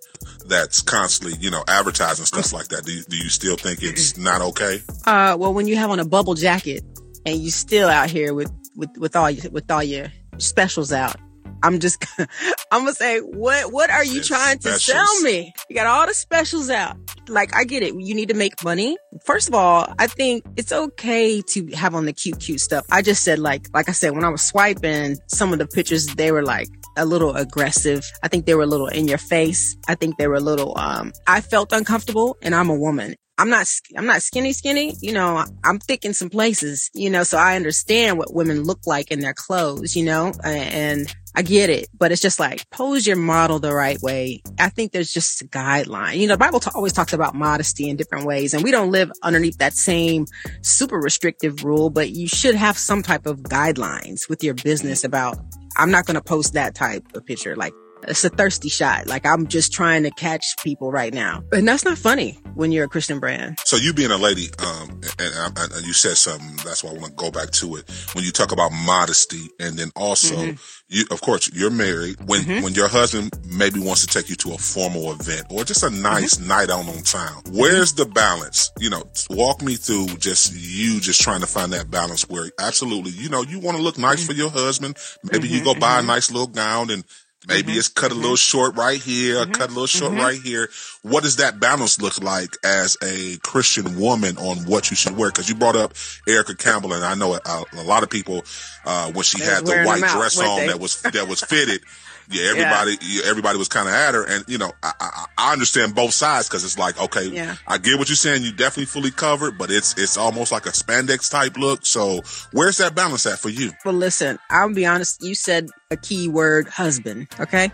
[0.47, 2.85] that's constantly, you know, advertising stuff like that.
[2.85, 4.81] Do you, do you still think it's not okay?
[5.07, 6.85] Uh, well, when you have on a bubble jacket
[7.29, 10.07] and you still out here with, with, with all your, with all your
[10.39, 11.17] specials out,
[11.63, 14.85] I'm just, I'm gonna say, what, what are you It's trying to specials.
[15.11, 15.53] sell me?
[15.69, 16.97] You got all the specials out.
[17.29, 17.95] Like, I get it.
[17.95, 18.97] You need to make money.
[19.25, 22.87] First of all, I think it's okay to have on the cute, cute stuff.
[22.91, 26.07] I just said, like, like I said, when I was swiping some of the pictures,
[26.07, 28.05] they were like, a little aggressive.
[28.25, 29.77] I think they were a little in your face.
[29.87, 33.15] I think they were a little, um, I felt uncomfortable and I'm a woman.
[33.39, 34.97] I'm not, I'm not skinny, skinny.
[35.01, 38.81] You know, I'm thick in some places, you know, so I understand what women look
[38.85, 43.07] like in their clothes, you know, and I get it, but it's just like pose
[43.07, 44.43] your model the right way.
[44.59, 46.17] I think there's just a guideline.
[46.17, 48.91] You know, the Bible t- always talks about modesty in different ways and we don't
[48.91, 50.27] live underneath that same
[50.63, 55.39] super restrictive rule, but you should have some type of guidelines with your business about,
[55.77, 57.55] I'm not going to post that type of picture.
[57.55, 57.73] Like
[58.07, 59.07] it's a thirsty shot.
[59.07, 61.43] Like I'm just trying to catch people right now.
[61.53, 63.59] And that's not funny when you're a Christian brand.
[63.65, 66.95] So you being a lady, um, and, and, and you said something, that's why I
[66.95, 67.91] want to go back to it.
[68.15, 70.57] When you talk about modesty and then also, mm-hmm.
[70.89, 72.17] you, of course, you're married.
[72.27, 72.65] When, mm-hmm.
[72.65, 75.91] when your husband maybe wants to take you to a formal event or just a
[75.91, 76.49] nice mm-hmm.
[76.49, 78.71] night out on town, where's the balance?
[78.79, 83.13] You know, walk me through just you just trying to find that balance where absolutely,
[83.13, 84.33] you know, you want to look nice mm-hmm.
[84.33, 84.97] for your husband.
[85.25, 85.65] Maybe you mm-hmm.
[85.65, 86.09] go buy a mm-hmm.
[86.09, 87.05] nice little gown and
[87.49, 87.79] Maybe mm-hmm.
[87.79, 89.53] it's cut a little short right here, mm-hmm.
[89.53, 90.21] cut a little short mm-hmm.
[90.21, 90.69] right here.
[91.03, 95.31] What does that balance look like as a Christian woman on what you should wear?
[95.31, 95.95] Because you brought up
[96.29, 98.45] Erica Campbell, and I know a, a lot of people
[98.85, 101.81] uh, when she They're had the white dress on that was that was fitted.
[102.31, 103.23] yeah, everybody, yeah.
[103.27, 106.49] everybody was kind of at her, and you know, I, I, I understand both sides
[106.49, 107.57] because it's like, okay, yeah.
[107.67, 108.43] I get what you're saying.
[108.43, 111.87] You definitely fully covered, but it's it's almost like a spandex type look.
[111.87, 112.21] So,
[112.53, 113.73] where's that balance at for you?
[113.85, 115.23] Well, listen, I'll be honest.
[115.23, 117.29] You said a key word, husband.
[117.41, 117.73] Okay,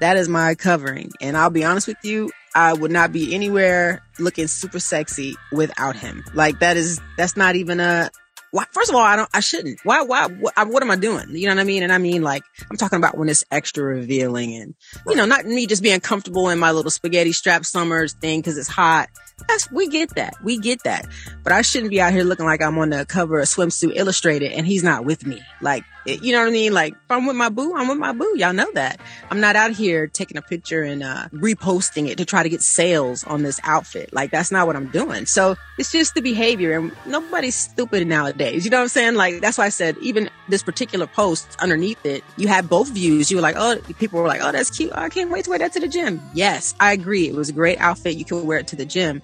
[0.00, 2.30] that is my covering, and I'll be honest with you.
[2.54, 6.24] I would not be anywhere looking super sexy without him.
[6.34, 8.10] Like that is that's not even a
[8.56, 9.80] why, first of all, I don't, I shouldn't.
[9.84, 11.26] Why, why, what, what, am I doing?
[11.28, 11.82] You know what I mean?
[11.82, 15.12] And I mean, like, I'm talking about when it's extra revealing and, right.
[15.12, 18.56] you know, not me just being comfortable in my little spaghetti strap summers thing because
[18.56, 19.10] it's hot.
[19.48, 20.34] That's, we get that.
[20.42, 21.06] We get that.
[21.42, 24.52] But I shouldn't be out here looking like I'm on the cover of Swimsuit Illustrated
[24.52, 25.42] and he's not with me.
[25.60, 26.72] Like, you know what I mean?
[26.72, 28.32] Like, if I'm with my boo, I'm with my boo.
[28.36, 29.00] Y'all know that.
[29.30, 32.62] I'm not out here taking a picture and uh, reposting it to try to get
[32.62, 34.12] sales on this outfit.
[34.12, 35.26] Like, that's not what I'm doing.
[35.26, 38.64] So it's just the behavior, and nobody's stupid nowadays.
[38.64, 39.14] You know what I'm saying?
[39.16, 43.30] Like, that's why I said even this particular post underneath it, you had both views.
[43.30, 44.92] You were like, oh, people were like, oh, that's cute.
[44.94, 46.22] Oh, I can't wait to wear that to the gym.
[46.34, 47.28] Yes, I agree.
[47.28, 48.16] It was a great outfit.
[48.16, 49.22] You can wear it to the gym.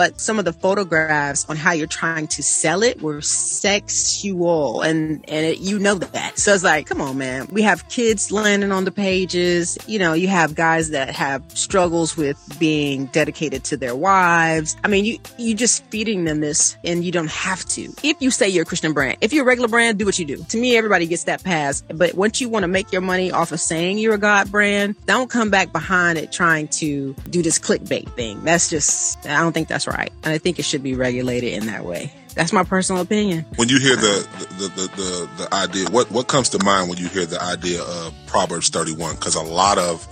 [0.00, 5.22] But some of the photographs on how you're trying to sell it were sexual, and
[5.28, 6.38] and it, you know that.
[6.38, 7.48] So it's like, come on, man.
[7.52, 9.76] We have kids landing on the pages.
[9.86, 14.74] You know, you have guys that have struggles with being dedicated to their wives.
[14.82, 17.92] I mean, you, you just feeding them this and you don't have to.
[18.02, 20.24] If you say you're a Christian brand, if you're a regular brand, do what you
[20.24, 20.42] do.
[20.48, 21.82] To me, everybody gets that pass.
[21.82, 24.96] But once you want to make your money off of saying you're a God brand,
[25.04, 28.42] don't come back behind it trying to do this clickbait thing.
[28.44, 29.89] That's just, I don't think that's right.
[29.98, 32.12] And I think it should be regulated in that way.
[32.34, 33.44] That's my personal opinion.
[33.56, 34.26] When you hear the
[34.58, 37.82] the, the, the, the idea, what, what comes to mind when you hear the idea
[37.82, 39.16] of Proverbs 31?
[39.16, 40.06] Because a lot of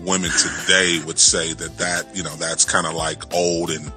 [0.00, 3.92] women today would say that that, you know, that's kind of like old and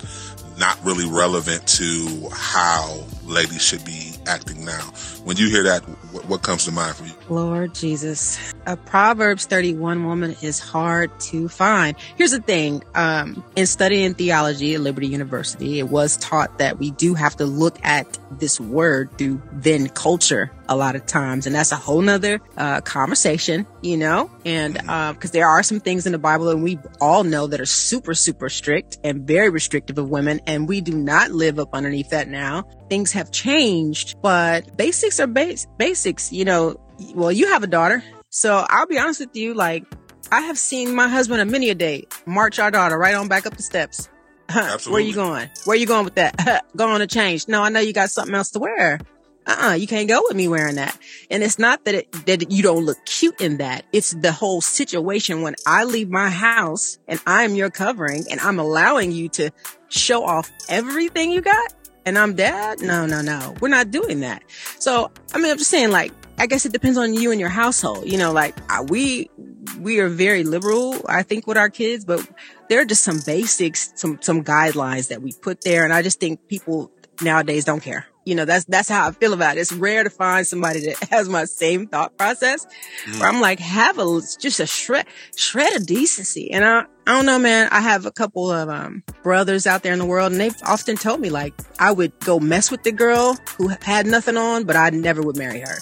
[0.58, 4.92] not really relevant to how ladies should be acting now.
[5.28, 7.12] When you hear that, what, what comes to mind for you?
[7.28, 8.54] Lord Jesus.
[8.66, 11.98] A Proverbs 31 woman is hard to find.
[12.16, 12.82] Here's the thing.
[12.96, 17.46] Um, in studying theology at Liberty University, it was taught that we do have to
[17.46, 21.46] look at this word through then culture a lot of times.
[21.46, 24.90] And that's a whole nother, uh, conversation, you know, and, mm-hmm.
[24.90, 28.14] uh, there are some things in the Bible and we all know that are super,
[28.14, 30.40] super strict and very restrictive of women.
[30.48, 32.64] And we do not live up underneath that now.
[32.90, 34.78] Things have changed, but
[35.18, 36.80] basics are base, basics, you know,
[37.16, 38.04] well, you have a daughter.
[38.30, 39.84] So I'll be honest with you, like,
[40.32, 43.46] I have seen my husband a many a day march our daughter right on back
[43.46, 44.10] up the steps.
[44.50, 44.92] Absolutely.
[44.92, 45.50] Where you going?
[45.66, 46.66] Where you going with that?
[46.76, 47.48] going to change.
[47.48, 49.00] No, I know you got something else to wear.
[49.46, 50.98] Uh-uh, you can't go with me wearing that.
[51.32, 53.86] And it's not that it, that you don't look cute in that.
[53.94, 58.60] It's the whole situation when I leave my house and I'm your covering and I'm
[58.60, 59.52] allowing you to
[59.88, 61.77] show off everything you got
[62.08, 62.82] and I'm dad.
[62.82, 63.54] No, no, no.
[63.60, 64.42] We're not doing that.
[64.80, 67.50] So, I mean, I'm just saying like, I guess it depends on you and your
[67.50, 68.10] household.
[68.10, 68.56] You know, like
[68.90, 69.30] we,
[69.78, 72.26] we are very liberal, I think, with our kids, but
[72.70, 75.84] there are just some basics, some, some guidelines that we put there.
[75.84, 76.92] And I just think people
[77.22, 78.06] nowadays don't care.
[78.24, 79.62] You know, that's, that's how I feel about it.
[79.62, 82.66] It's rare to find somebody that has my same thought process
[83.06, 83.20] mm.
[83.20, 86.52] where I'm like, have a, just a shred, shred of decency.
[86.52, 87.70] And I, I don't know, man.
[87.72, 90.98] I have a couple of, um, brothers out there in the world and they've often
[90.98, 94.76] told me like, I would go mess with the girl who had nothing on, but
[94.76, 95.78] I never would marry her.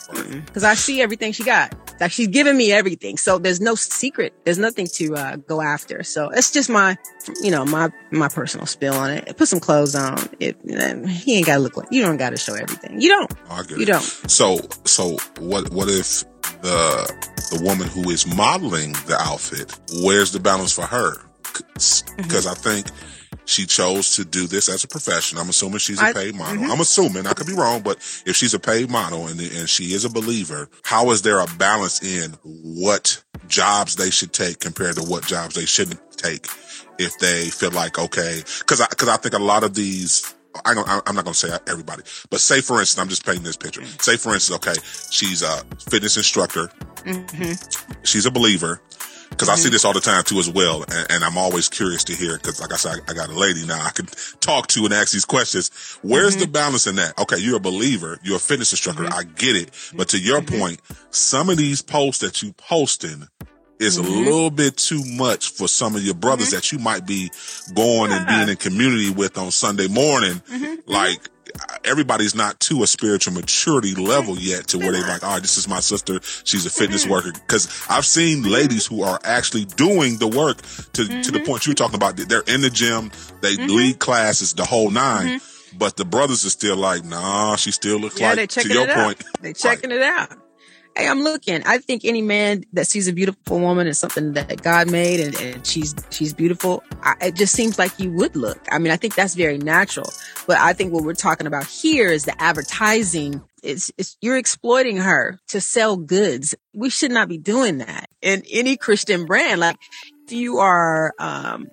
[0.53, 1.73] Cause I see everything she got.
[1.99, 3.17] Like she's giving me everything.
[3.17, 4.35] So there's no secret.
[4.43, 6.03] There's nothing to, uh, go after.
[6.03, 6.95] So it's just my,
[7.41, 9.35] you know, my, my personal spill on it.
[9.35, 10.19] Put some clothes on.
[10.39, 10.57] It,
[11.07, 13.01] he ain't gotta look like, you don't gotta show everything.
[13.01, 13.31] You don't.
[13.49, 13.85] Oh, you it.
[13.85, 14.03] don't.
[14.29, 16.23] So, so what, what if
[16.61, 17.13] the,
[17.51, 21.21] the woman who is modeling the outfit, where's the balance for her?
[21.43, 22.03] Because
[22.45, 22.49] mm-hmm.
[22.49, 22.87] I think
[23.45, 25.37] she chose to do this as a profession.
[25.37, 26.63] I'm assuming she's a paid model.
[26.63, 26.69] mhm.
[26.71, 29.93] I'm assuming I could be wrong, but if she's a paid model and and she
[29.93, 34.95] is a believer, how is there a balance in what jobs they should take compared
[34.95, 36.47] to what jobs they shouldn't take
[36.97, 38.41] if they feel like okay?
[38.59, 40.34] Because I because I think a lot of these.
[40.63, 43.43] I don't, I'm not going to say everybody, but say for instance, I'm just painting
[43.43, 43.81] this picture.
[43.81, 44.01] Mm.
[44.01, 46.67] Say for instance, okay, she's a fitness instructor.
[47.03, 48.01] Mm-hmm.
[48.03, 48.81] She's a believer
[49.29, 49.73] because I see mm-hmm.
[49.73, 52.61] this all the time too as well, and, and I'm always curious to hear because
[52.61, 54.07] like I said, I, I got a lady now I can
[54.39, 55.69] talk to and ask these questions.
[56.01, 56.51] Where's the mm-hmm.
[56.53, 57.19] balance in that?
[57.19, 60.81] Okay, you're a believer, you're a fitness instructor, I get it, but to your point,
[61.09, 63.27] some of these posts that you posting
[63.79, 64.25] is a mm-hmm.
[64.25, 66.55] little bit too much for some of your brothers mm-hmm.
[66.55, 67.31] that you might be
[67.73, 70.91] going and being in community with on Sunday morning, mm-hmm.
[70.91, 71.19] like.
[71.85, 75.57] Everybody's not to a spiritual maturity level yet to where they're like, all right, this
[75.57, 76.19] is my sister.
[76.43, 77.31] She's a fitness worker.
[77.47, 80.57] Cause I've seen ladies who are actually doing the work
[80.93, 82.17] to, to the point you're talking about.
[82.17, 83.09] They're in the gym.
[83.39, 85.39] They lead classes, the whole 9
[85.77, 89.23] But the brothers are still like, nah, she still looks Yeah, like, to your point.
[89.39, 90.31] They checking it out.
[90.97, 91.61] Hey, I'm looking.
[91.65, 95.35] I think any man that sees a beautiful woman is something that God made, and,
[95.41, 96.83] and she's she's beautiful.
[97.03, 98.65] I, it just seems like you would look.
[98.71, 100.09] I mean, I think that's very natural.
[100.47, 103.41] But I think what we're talking about here is the advertising.
[103.61, 106.55] It's, it's you're exploiting her to sell goods.
[106.73, 109.59] We should not be doing that in any Christian brand.
[109.59, 109.75] Like
[110.25, 111.67] if you are um,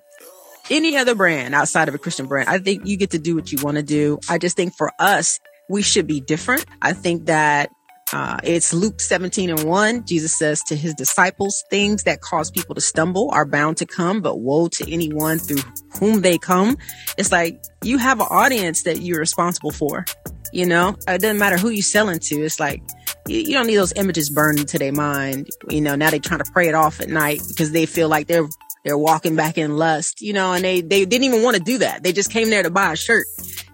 [0.69, 3.53] any other brand outside of a Christian brand, I think you get to do what
[3.53, 4.19] you want to do.
[4.27, 6.65] I just think for us, we should be different.
[6.81, 7.69] I think that
[8.13, 10.05] uh, it's Luke 17 and 1.
[10.05, 14.21] Jesus says to his disciples, things that cause people to stumble are bound to come,
[14.21, 15.63] but woe to anyone through
[15.99, 16.77] whom they come.
[17.17, 20.05] It's like you have an audience that you're responsible for.
[20.51, 22.43] You know, it doesn't matter who you're selling to.
[22.43, 22.83] It's like
[23.27, 25.49] you, you don't need those images burned into their mind.
[25.67, 28.27] You know, now they're trying to pray it off at night because they feel like
[28.27, 28.47] they're
[28.85, 30.21] they're walking back in lust.
[30.21, 32.03] You know, and they they didn't even want to do that.
[32.03, 33.25] They just came there to buy a shirt,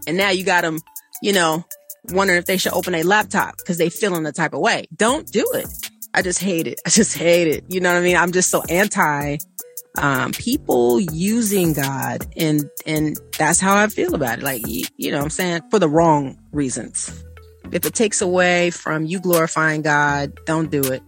[0.07, 0.79] and now you got them.
[1.21, 1.65] You know,
[2.11, 4.87] wondering if they should open a laptop because they feeling the type of way.
[4.95, 5.67] Don't do it.
[6.13, 6.81] I just hate it.
[6.85, 7.63] I just hate it.
[7.67, 8.17] You know what I mean?
[8.17, 9.37] I'm just so anti
[9.97, 14.43] um people using God and and that's how I feel about it.
[14.43, 17.23] Like you, you know what I'm saying for the wrong reasons.
[17.71, 21.03] If it takes away from you glorifying God, don't do it.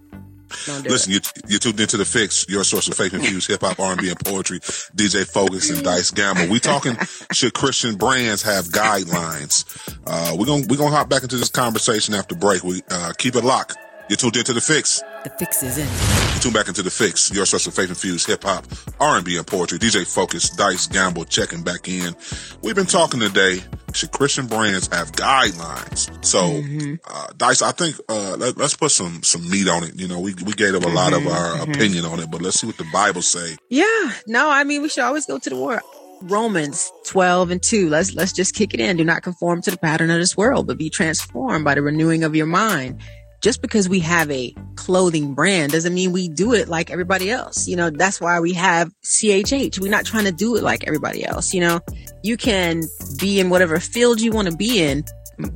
[0.65, 1.31] Don't do Listen, it.
[1.35, 4.19] you, you're tuned into the fix, your source of faith infused hip hop, R&B, and
[4.19, 4.59] poetry.
[4.59, 6.49] DJ Focus and Dice Gamble.
[6.49, 6.97] We talking
[7.31, 9.65] should Christian brands have guidelines?
[10.05, 12.63] Uh, we're gonna we're gonna hop back into this conversation after break.
[12.63, 13.77] We uh, keep it locked.
[14.09, 15.01] You're tuned into the fix.
[15.23, 15.87] The fix is in.
[16.33, 18.65] You tune back into the fix, your source of faith infused hip hop,
[18.99, 19.77] R&B, and poetry.
[19.77, 22.15] DJ Focus, Dice Gamble, checking back in.
[22.63, 23.59] We've been talking today.
[23.93, 26.09] Should Christian brands have guidelines?
[26.25, 26.63] So,
[27.07, 29.99] uh, Dice, I think uh, let, us put some some meat on it.
[29.99, 32.59] You know, we we gave them a lot of our opinion on it, but let's
[32.59, 33.57] see what the Bible say.
[33.69, 34.11] Yeah.
[34.25, 35.81] No, I mean we should always go to the word.
[36.23, 37.89] Romans 12 and 2.
[37.89, 38.97] Let's let's just kick it in.
[38.97, 42.23] Do not conform to the pattern of this world, but be transformed by the renewing
[42.23, 43.01] of your mind.
[43.41, 47.67] Just because we have a clothing brand doesn't mean we do it like everybody else.
[47.67, 49.79] You know, that's why we have CHH.
[49.79, 51.53] We're not trying to do it like everybody else.
[51.53, 51.81] You know,
[52.23, 52.83] you can
[53.19, 55.03] be in whatever field you want to be in.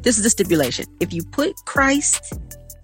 [0.02, 0.86] This is the stipulation.
[1.00, 2.34] If you put Christ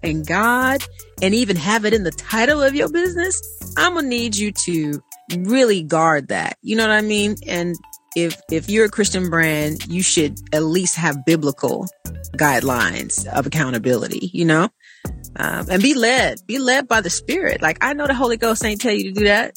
[0.02, 0.84] and God
[1.20, 3.40] and even have it in the title of your business,
[3.76, 5.02] I'm gonna need you to
[5.38, 6.58] really guard that.
[6.62, 7.36] You know what I mean?
[7.46, 7.74] And
[8.14, 11.86] if if you're a Christian brand, you should at least have biblical
[12.36, 14.30] guidelines of accountability.
[14.32, 14.68] You know,
[15.36, 17.62] um, and be led, be led by the Spirit.
[17.62, 19.56] Like I know the Holy Ghost ain't tell you to do that.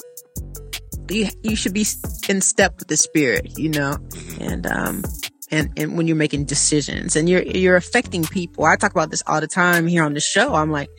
[1.10, 1.86] You you should be
[2.30, 3.58] in step with the Spirit.
[3.58, 3.98] You know,
[4.40, 5.04] and um.
[5.52, 9.22] And, and when you're making decisions and you're you're affecting people, I talk about this
[9.28, 10.56] all the time here on the show.
[10.56, 10.90] I'm like,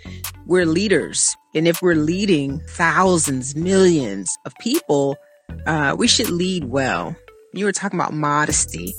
[0.46, 1.36] we're leaders.
[1.52, 5.16] And if we're leading thousands, millions of people,
[5.66, 7.16] uh, we should lead well.
[7.56, 8.94] You were talking about modesty.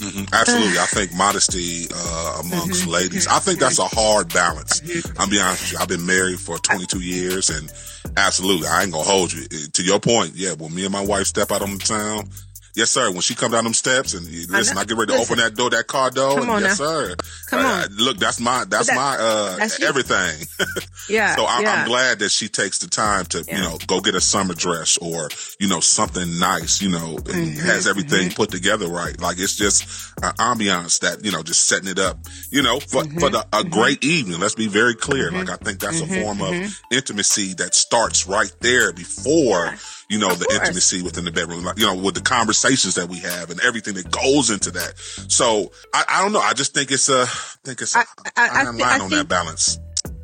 [0.00, 0.78] hmm Absolutely.
[0.78, 4.80] I think modesty uh, amongst ladies, I think that's a hard balance.
[5.18, 5.78] I'm be honest with you.
[5.80, 7.72] I've been married for 22 years and
[8.16, 9.46] absolutely, I ain't gonna hold you.
[9.48, 12.28] To your point, yeah, when me and my wife step out on the town,
[12.74, 13.10] yes, sir.
[13.10, 14.86] When she come down them steps and listen, I, know.
[14.86, 15.34] get ready to Listen.
[15.38, 16.86] open that door, that car door, Come and on yes, now.
[16.86, 17.16] sir.
[17.50, 17.96] Come Uh, on.
[17.96, 20.46] Look, that's my, that's that- my, uh, that's everything.
[21.08, 21.34] Yeah.
[21.34, 21.72] So I, yeah.
[21.82, 24.98] I'm glad that she takes the time to, you know, go get a summer dress
[24.98, 29.20] or, you know, something nice, you know, and Mm-hmm, has everything put together right.
[29.20, 29.82] Like it's just
[30.22, 32.18] an ambiance that, you know, just setting it up,
[32.50, 34.38] you know, for, Mm-hmm, for the, a great evening.
[34.38, 35.32] Let's be very clear.
[35.32, 39.74] Like I think that's mm-hmm, a form of intimacy that starts right there before,
[40.12, 40.60] you know, the course.
[40.60, 43.94] intimacy within the bedroom, like, you know, with the conversations that we have and everything
[43.94, 44.92] that goes into that.
[45.28, 46.40] So I, I don't know.
[46.40, 47.26] I just think it's a, I
[47.64, 48.04] think it's a I-
[48.36, 49.78] I- I fine thi- line I on that balance.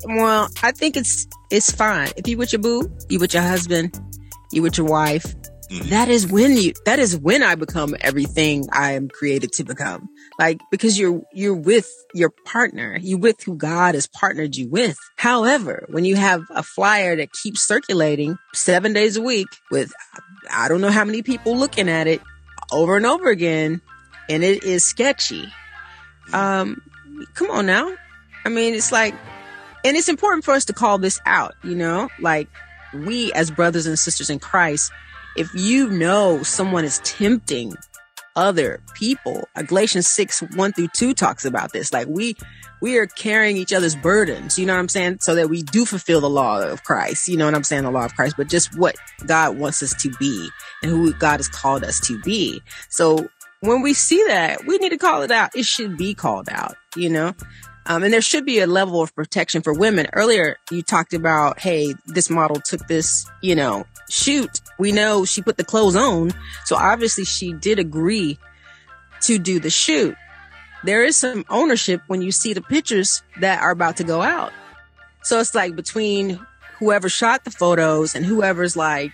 [0.04, 2.10] Well, I think it's it's fine.
[2.16, 3.98] If you with your boo, you with your husband,
[4.52, 5.24] you with your wife,
[5.70, 5.90] Mm-hmm.
[5.90, 10.08] That is when you, that is when I become everything I am created to become.
[10.38, 14.98] Like, because you're, you're with your partner, you with who God has partnered you with.
[15.16, 19.92] However, when you have a flyer that keeps circulating seven days a week with,
[20.50, 22.22] I don't know how many people looking at it
[22.72, 23.82] over and over again,
[24.30, 25.52] and it is sketchy.
[26.32, 26.82] Um,
[27.34, 27.94] come on now.
[28.44, 29.14] I mean, it's like,
[29.84, 32.48] and it's important for us to call this out, you know, like
[32.94, 34.90] we as brothers and sisters in Christ,
[35.38, 37.74] if you know someone is tempting
[38.34, 41.92] other people, uh, Galatians 6, 1 through 2 talks about this.
[41.92, 42.34] Like we,
[42.80, 45.18] we are carrying each other's burdens, you know what I'm saying?
[45.20, 47.84] So that we do fulfill the law of Christ, you know what I'm saying?
[47.84, 50.48] The law of Christ, but just what God wants us to be
[50.82, 52.60] and who God has called us to be.
[52.90, 53.28] So
[53.60, 55.54] when we see that, we need to call it out.
[55.54, 57.34] It should be called out, you know?
[57.86, 60.08] Um, and there should be a level of protection for women.
[60.12, 64.60] Earlier, you talked about, hey, this model took this, you know, shoot.
[64.78, 66.32] We know she put the clothes on.
[66.64, 68.38] So obviously she did agree
[69.22, 70.14] to do the shoot.
[70.84, 74.52] There is some ownership when you see the pictures that are about to go out.
[75.22, 76.38] So it's like between
[76.78, 79.12] whoever shot the photos and whoever's like,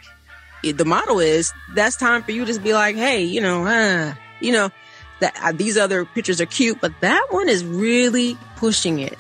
[0.63, 4.53] the model is, that's time for you to be like, hey, you know, uh, you
[4.53, 4.71] know,
[5.21, 9.19] that uh, these other pictures are cute, but that one is really pushing it.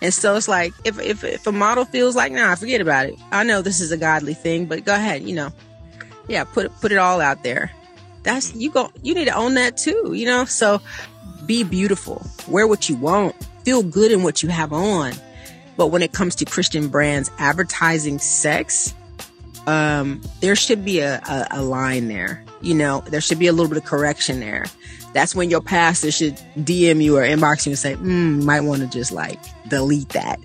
[0.00, 3.14] And so it's like if if if a model feels like nah, forget about it.
[3.32, 5.50] I know this is a godly thing, but go ahead, you know,
[6.28, 7.70] yeah, put put it all out there.
[8.22, 8.90] That's you go.
[9.02, 10.44] You need to own that too, you know.
[10.44, 10.80] So
[11.46, 15.12] be beautiful, wear what you want, feel good in what you have on.
[15.76, 18.94] But when it comes to Christian brands advertising sex,
[19.66, 22.44] um, there should be a, a, a line there.
[22.60, 24.66] You know, there should be a little bit of correction there
[25.14, 28.82] that's when your pastor should DM you or inbox you and say, mm, might want
[28.82, 30.38] to just like delete that.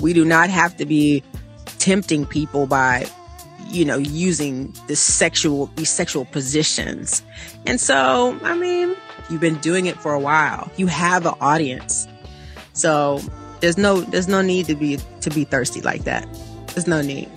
[0.00, 1.22] We do not have to be
[1.78, 3.06] tempting people by,
[3.68, 7.22] you know, using this sexual, these sexual positions.
[7.66, 8.96] And so, I mean,
[9.30, 10.70] you've been doing it for a while.
[10.76, 12.08] You have an audience.
[12.72, 13.20] So
[13.60, 16.26] there's no, there's no need to be, to be thirsty like that.
[16.68, 17.28] There's no need.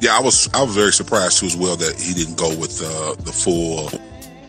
[0.00, 2.82] Yeah, I was, I was very surprised too as well that he didn't go with
[2.82, 3.88] uh, the full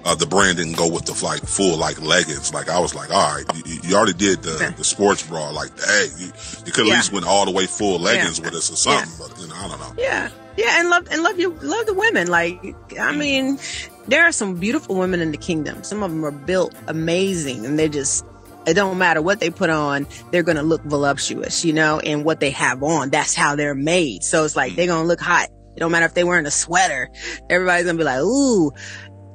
[0.05, 2.53] uh, the brand didn't go with the like full like leggings.
[2.53, 5.49] Like I was like, all right, you, you already did the, the sports bra.
[5.49, 6.27] Like, hey, you,
[6.65, 6.93] you could at yeah.
[6.95, 8.45] least went all the way full leggings yeah.
[8.45, 9.09] with us or something.
[9.19, 9.27] Yeah.
[9.27, 9.93] But you know, I don't know.
[9.97, 12.27] Yeah, yeah, and love and love you, love the women.
[12.27, 13.17] Like, I mm.
[13.17, 13.59] mean,
[14.07, 15.83] there are some beautiful women in the kingdom.
[15.83, 18.25] Some of them are built amazing, and they just
[18.65, 22.23] it don't matter what they put on, they're going to look voluptuous, you know, and
[22.23, 24.23] what they have on, that's how they're made.
[24.23, 24.75] So it's like, mm.
[24.77, 25.49] they're going to look hot.
[25.75, 27.09] It don't matter if they're wearing a sweater.
[27.49, 28.71] Everybody's going to be like, ooh,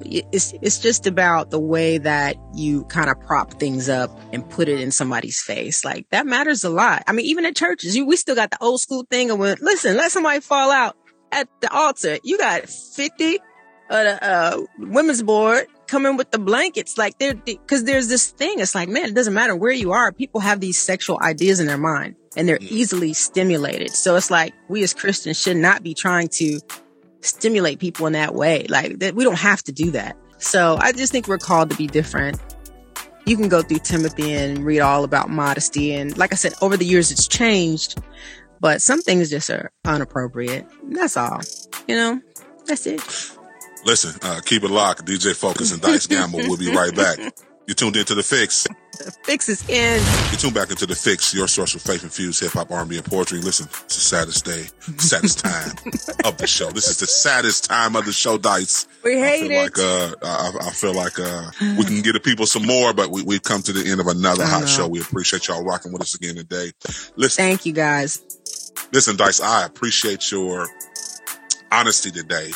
[0.05, 4.68] it's, it's just about the way that you kind of prop things up and put
[4.68, 5.84] it in somebody's face.
[5.84, 7.03] Like that matters a lot.
[7.07, 9.57] I mean, even at churches, you, we still got the old school thing of when,
[9.61, 10.96] listen, let somebody fall out
[11.32, 12.18] at the altar.
[12.22, 13.40] You got 50 of
[13.90, 16.99] the, uh, women's board coming with the blankets.
[16.99, 17.34] Like they're,
[17.66, 18.61] cause there's this thing.
[18.61, 20.12] It's like, man, it doesn't matter where you are.
[20.12, 23.92] People have these sexual ideas in their mind and they're easily stimulated.
[23.92, 26.61] So it's like we as Christians should not be trying to
[27.20, 28.66] stimulate people in that way.
[28.68, 30.16] Like that we don't have to do that.
[30.38, 32.38] So I just think we're called to be different.
[33.26, 35.92] You can go through Timothy and read all about modesty.
[35.92, 38.00] And like I said, over the years it's changed,
[38.60, 40.66] but some things just are inappropriate.
[40.90, 41.40] That's all.
[41.86, 42.20] You know,
[42.66, 43.02] that's it.
[43.84, 45.04] Listen, uh, keep it locked.
[45.06, 46.40] DJ Focus and Dice Gamble.
[46.40, 47.18] We'll be right back.
[47.68, 48.66] You tuned into the fix.
[48.99, 50.03] The fix is in.
[50.30, 53.05] You tune back into the fix, your source of faith infused hip hop, R&B, and
[53.05, 53.40] poetry.
[53.40, 54.66] Listen, it's the saddest day,
[54.99, 55.72] saddest time
[56.24, 56.70] of the show.
[56.70, 58.86] This is the saddest time of the show, Dice.
[59.05, 59.62] We hate I feel it.
[59.62, 63.11] Like, uh, I, I feel like uh, we can get the people some more, but
[63.11, 64.88] we, we've come to the end of another hot show.
[64.88, 66.72] We appreciate y'all rocking with us again today.
[67.16, 68.22] Listen, thank you guys.
[68.92, 70.66] Listen, Dice, I appreciate your
[71.70, 72.53] honesty today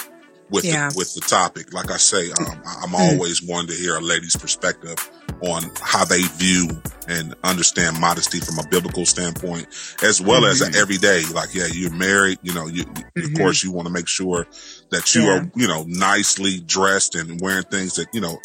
[0.50, 0.90] with yeah.
[0.90, 1.72] the, with the topic.
[1.72, 3.12] Like I say, um, I'm mm.
[3.12, 4.96] always wanting to hear a lady's perspective
[5.42, 6.68] on how they view
[7.08, 9.66] and understand modesty from a biblical standpoint,
[10.02, 10.50] as well mm-hmm.
[10.50, 11.24] as everyday.
[11.32, 13.24] Like, yeah, you're married, you know, you, mm-hmm.
[13.24, 14.46] of course you want to make sure
[14.90, 15.38] that you yeah.
[15.38, 18.38] are, you know, nicely dressed and wearing things that, you know,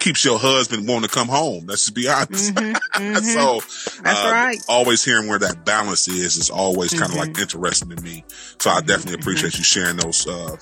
[0.00, 1.66] keeps your husband wanting to come home.
[1.66, 2.54] Let's just be honest.
[2.54, 2.72] Mm-hmm.
[3.02, 3.24] mm-hmm.
[3.24, 3.60] so,
[4.02, 4.58] that's uh, right.
[4.68, 7.42] Always hearing where that balance is is always kind of like mm-hmm.
[7.42, 8.24] interesting to me.
[8.58, 9.20] So I definitely mm-hmm.
[9.20, 10.56] appreciate you sharing those, uh,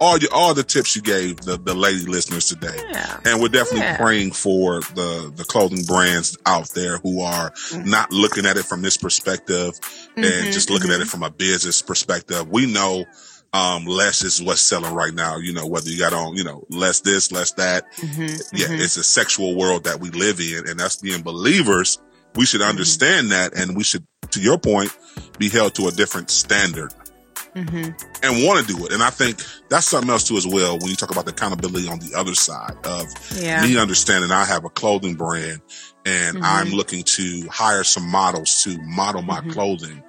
[0.00, 2.76] all your all the tips you gave the, the lady listeners today.
[2.90, 3.20] Yeah.
[3.24, 3.96] And we're definitely yeah.
[3.96, 7.88] praying for the the clothing brands out there who are mm-hmm.
[7.88, 11.02] not looking at it from this perspective mm-hmm, and just looking mm-hmm.
[11.02, 12.48] at it from a business perspective.
[12.48, 13.04] We know
[13.52, 15.36] um, less is what's selling right now.
[15.36, 17.92] You know, whether you got on, you know, less this, less that.
[17.96, 18.74] Mm-hmm, yeah, mm-hmm.
[18.80, 21.98] it's a sexual world that we live in, and us being believers,
[22.36, 22.70] we should mm-hmm.
[22.70, 24.96] understand that, and we should, to your point,
[25.38, 26.94] be held to a different standard
[27.54, 27.90] mm-hmm.
[28.22, 28.92] and want to do it.
[28.92, 30.78] And I think that's something else too as well.
[30.78, 33.62] When you talk about the accountability on the other side of yeah.
[33.62, 35.60] me understanding I have a clothing brand
[36.06, 36.44] and mm-hmm.
[36.44, 39.50] I'm looking to hire some models to model my mm-hmm.
[39.50, 40.02] clothing.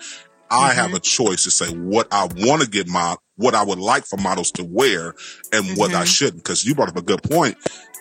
[0.50, 0.96] I have mm-hmm.
[0.96, 4.18] a choice to say what I want to get my, what I would like for
[4.18, 5.16] models to wear
[5.52, 6.04] and what I mm-hmm.
[6.06, 6.44] shouldn't.
[6.44, 7.58] Cause you brought up a good point.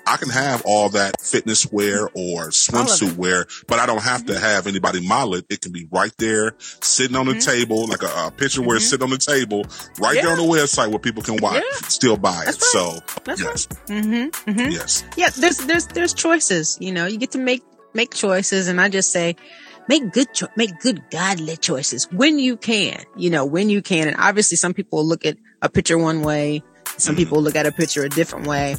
[0.07, 4.33] I can have all that fitness wear or swimsuit wear, but I don't have mm-hmm.
[4.33, 5.47] to have anybody model it.
[5.51, 7.51] It can be right there, sitting on the mm-hmm.
[7.51, 8.69] table, like a, a picture mm-hmm.
[8.69, 9.65] where it's sitting on the table,
[10.01, 10.23] right yeah.
[10.23, 11.89] there on the website where people can watch, yeah.
[11.89, 12.79] still buy That's it.
[12.79, 13.03] Right.
[13.05, 13.69] So, That's yes.
[13.71, 14.03] Right.
[14.03, 14.51] Mm-hmm.
[14.51, 14.71] mm-hmm.
[14.71, 15.05] Yes.
[15.17, 15.31] Yeah.
[15.31, 17.63] There's, there's, there's choices, you know, you get to make,
[17.95, 18.69] make choices.
[18.69, 19.37] And I just say,
[19.89, 24.09] make good, cho- make good godly choices when you can, you know, when you can.
[24.09, 26.63] And obviously some people look at a picture one way.
[26.97, 27.25] Some mm-hmm.
[27.25, 28.77] people look at a picture a different way.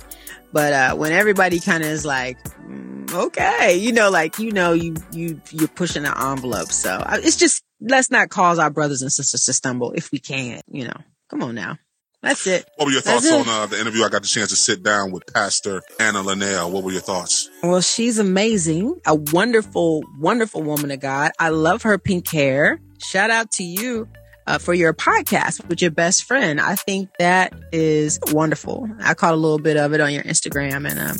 [0.54, 4.74] But uh, when everybody kind of is like, mm, okay, you know, like you know,
[4.74, 6.72] you you you're pushing the envelope.
[6.72, 10.20] So uh, it's just let's not cause our brothers and sisters to stumble if we
[10.20, 10.62] can.
[10.70, 10.98] You know,
[11.30, 11.78] come on now.
[12.22, 12.70] That's it.
[12.76, 14.04] What were your thoughts on uh, the interview?
[14.04, 16.72] I got the chance to sit down with Pastor Anna Lonnel.
[16.72, 17.50] What were your thoughts?
[17.64, 19.00] Well, she's amazing.
[19.08, 21.32] A wonderful, wonderful woman of God.
[21.40, 22.80] I love her pink hair.
[23.00, 24.08] Shout out to you
[24.52, 26.60] uh, for your podcast with your best friend.
[26.60, 28.90] I think that is wonderful.
[29.00, 31.18] I caught a little bit of it on your Instagram and, um,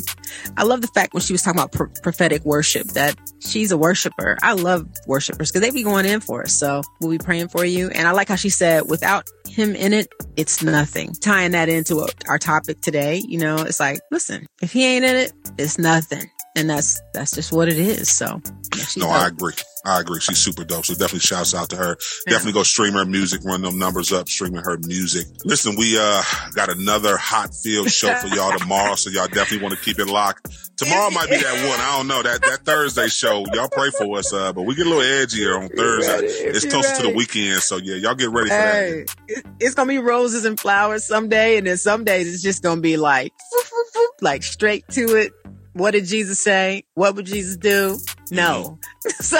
[0.58, 3.78] I love the fact when she was talking about pr- prophetic worship that she's a
[3.78, 4.36] worshiper.
[4.42, 6.52] I love worshipers because they be going in for us.
[6.52, 7.88] So we'll be praying for you.
[7.88, 11.14] And I like how she said without him in it, it's nothing.
[11.14, 15.16] Tying that into our topic today, you know, it's like, listen, if he ain't in
[15.16, 18.10] it, it's nothing and that's that's just what it is.
[18.10, 18.40] So
[18.76, 19.14] yeah, no, dope.
[19.14, 19.54] I agree.
[19.84, 20.20] I agree.
[20.20, 20.84] She's super dope.
[20.84, 21.96] So definitely shouts out to her.
[22.26, 22.34] Yeah.
[22.34, 25.26] Definitely go stream her music, run them numbers up, streaming her music.
[25.44, 26.22] Listen, we uh
[26.54, 30.06] got another hot field show for y'all tomorrow, so y'all definitely want to keep it
[30.06, 30.48] locked.
[30.76, 31.80] Tomorrow might be that one.
[31.80, 33.44] I don't know that that Thursday show.
[33.52, 36.26] Y'all pray for us, uh, but we get a little edgier on Thursday.
[36.26, 39.44] It's closer to the weekend, so yeah, y'all get ready for hey, that.
[39.60, 42.96] It's gonna be roses and flowers someday, and then some days it's just gonna be
[42.96, 43.32] like
[44.20, 45.32] like straight to it
[45.72, 46.84] what did Jesus say?
[46.94, 47.98] What would Jesus do?
[48.30, 48.78] No.
[49.04, 49.10] Mm-hmm.
[49.22, 49.38] so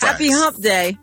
[0.00, 0.96] happy hump day.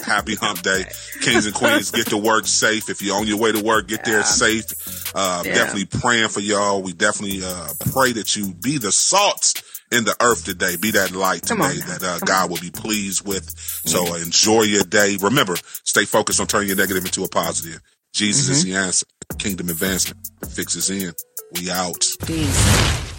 [0.00, 0.84] happy hump day.
[1.20, 2.90] Kings and queens, get to work safe.
[2.90, 4.12] If you're on your way to work, get yeah.
[4.12, 5.12] there safe.
[5.14, 5.54] Uh, yeah.
[5.54, 6.82] definitely praying for y'all.
[6.82, 9.62] We definitely, uh, pray that you be the salt
[9.92, 10.76] in the earth today.
[10.76, 12.50] Be that light today that uh, God on.
[12.50, 13.48] will be pleased with.
[13.58, 14.24] So mm-hmm.
[14.24, 15.16] enjoy your day.
[15.20, 17.80] Remember, stay focused on turning your negative into a positive.
[18.12, 18.52] Jesus mm-hmm.
[18.52, 19.06] is the answer.
[19.38, 20.28] Kingdom advancement.
[20.40, 21.12] The fix is in.
[21.54, 22.06] We out.
[22.26, 23.09] Peace.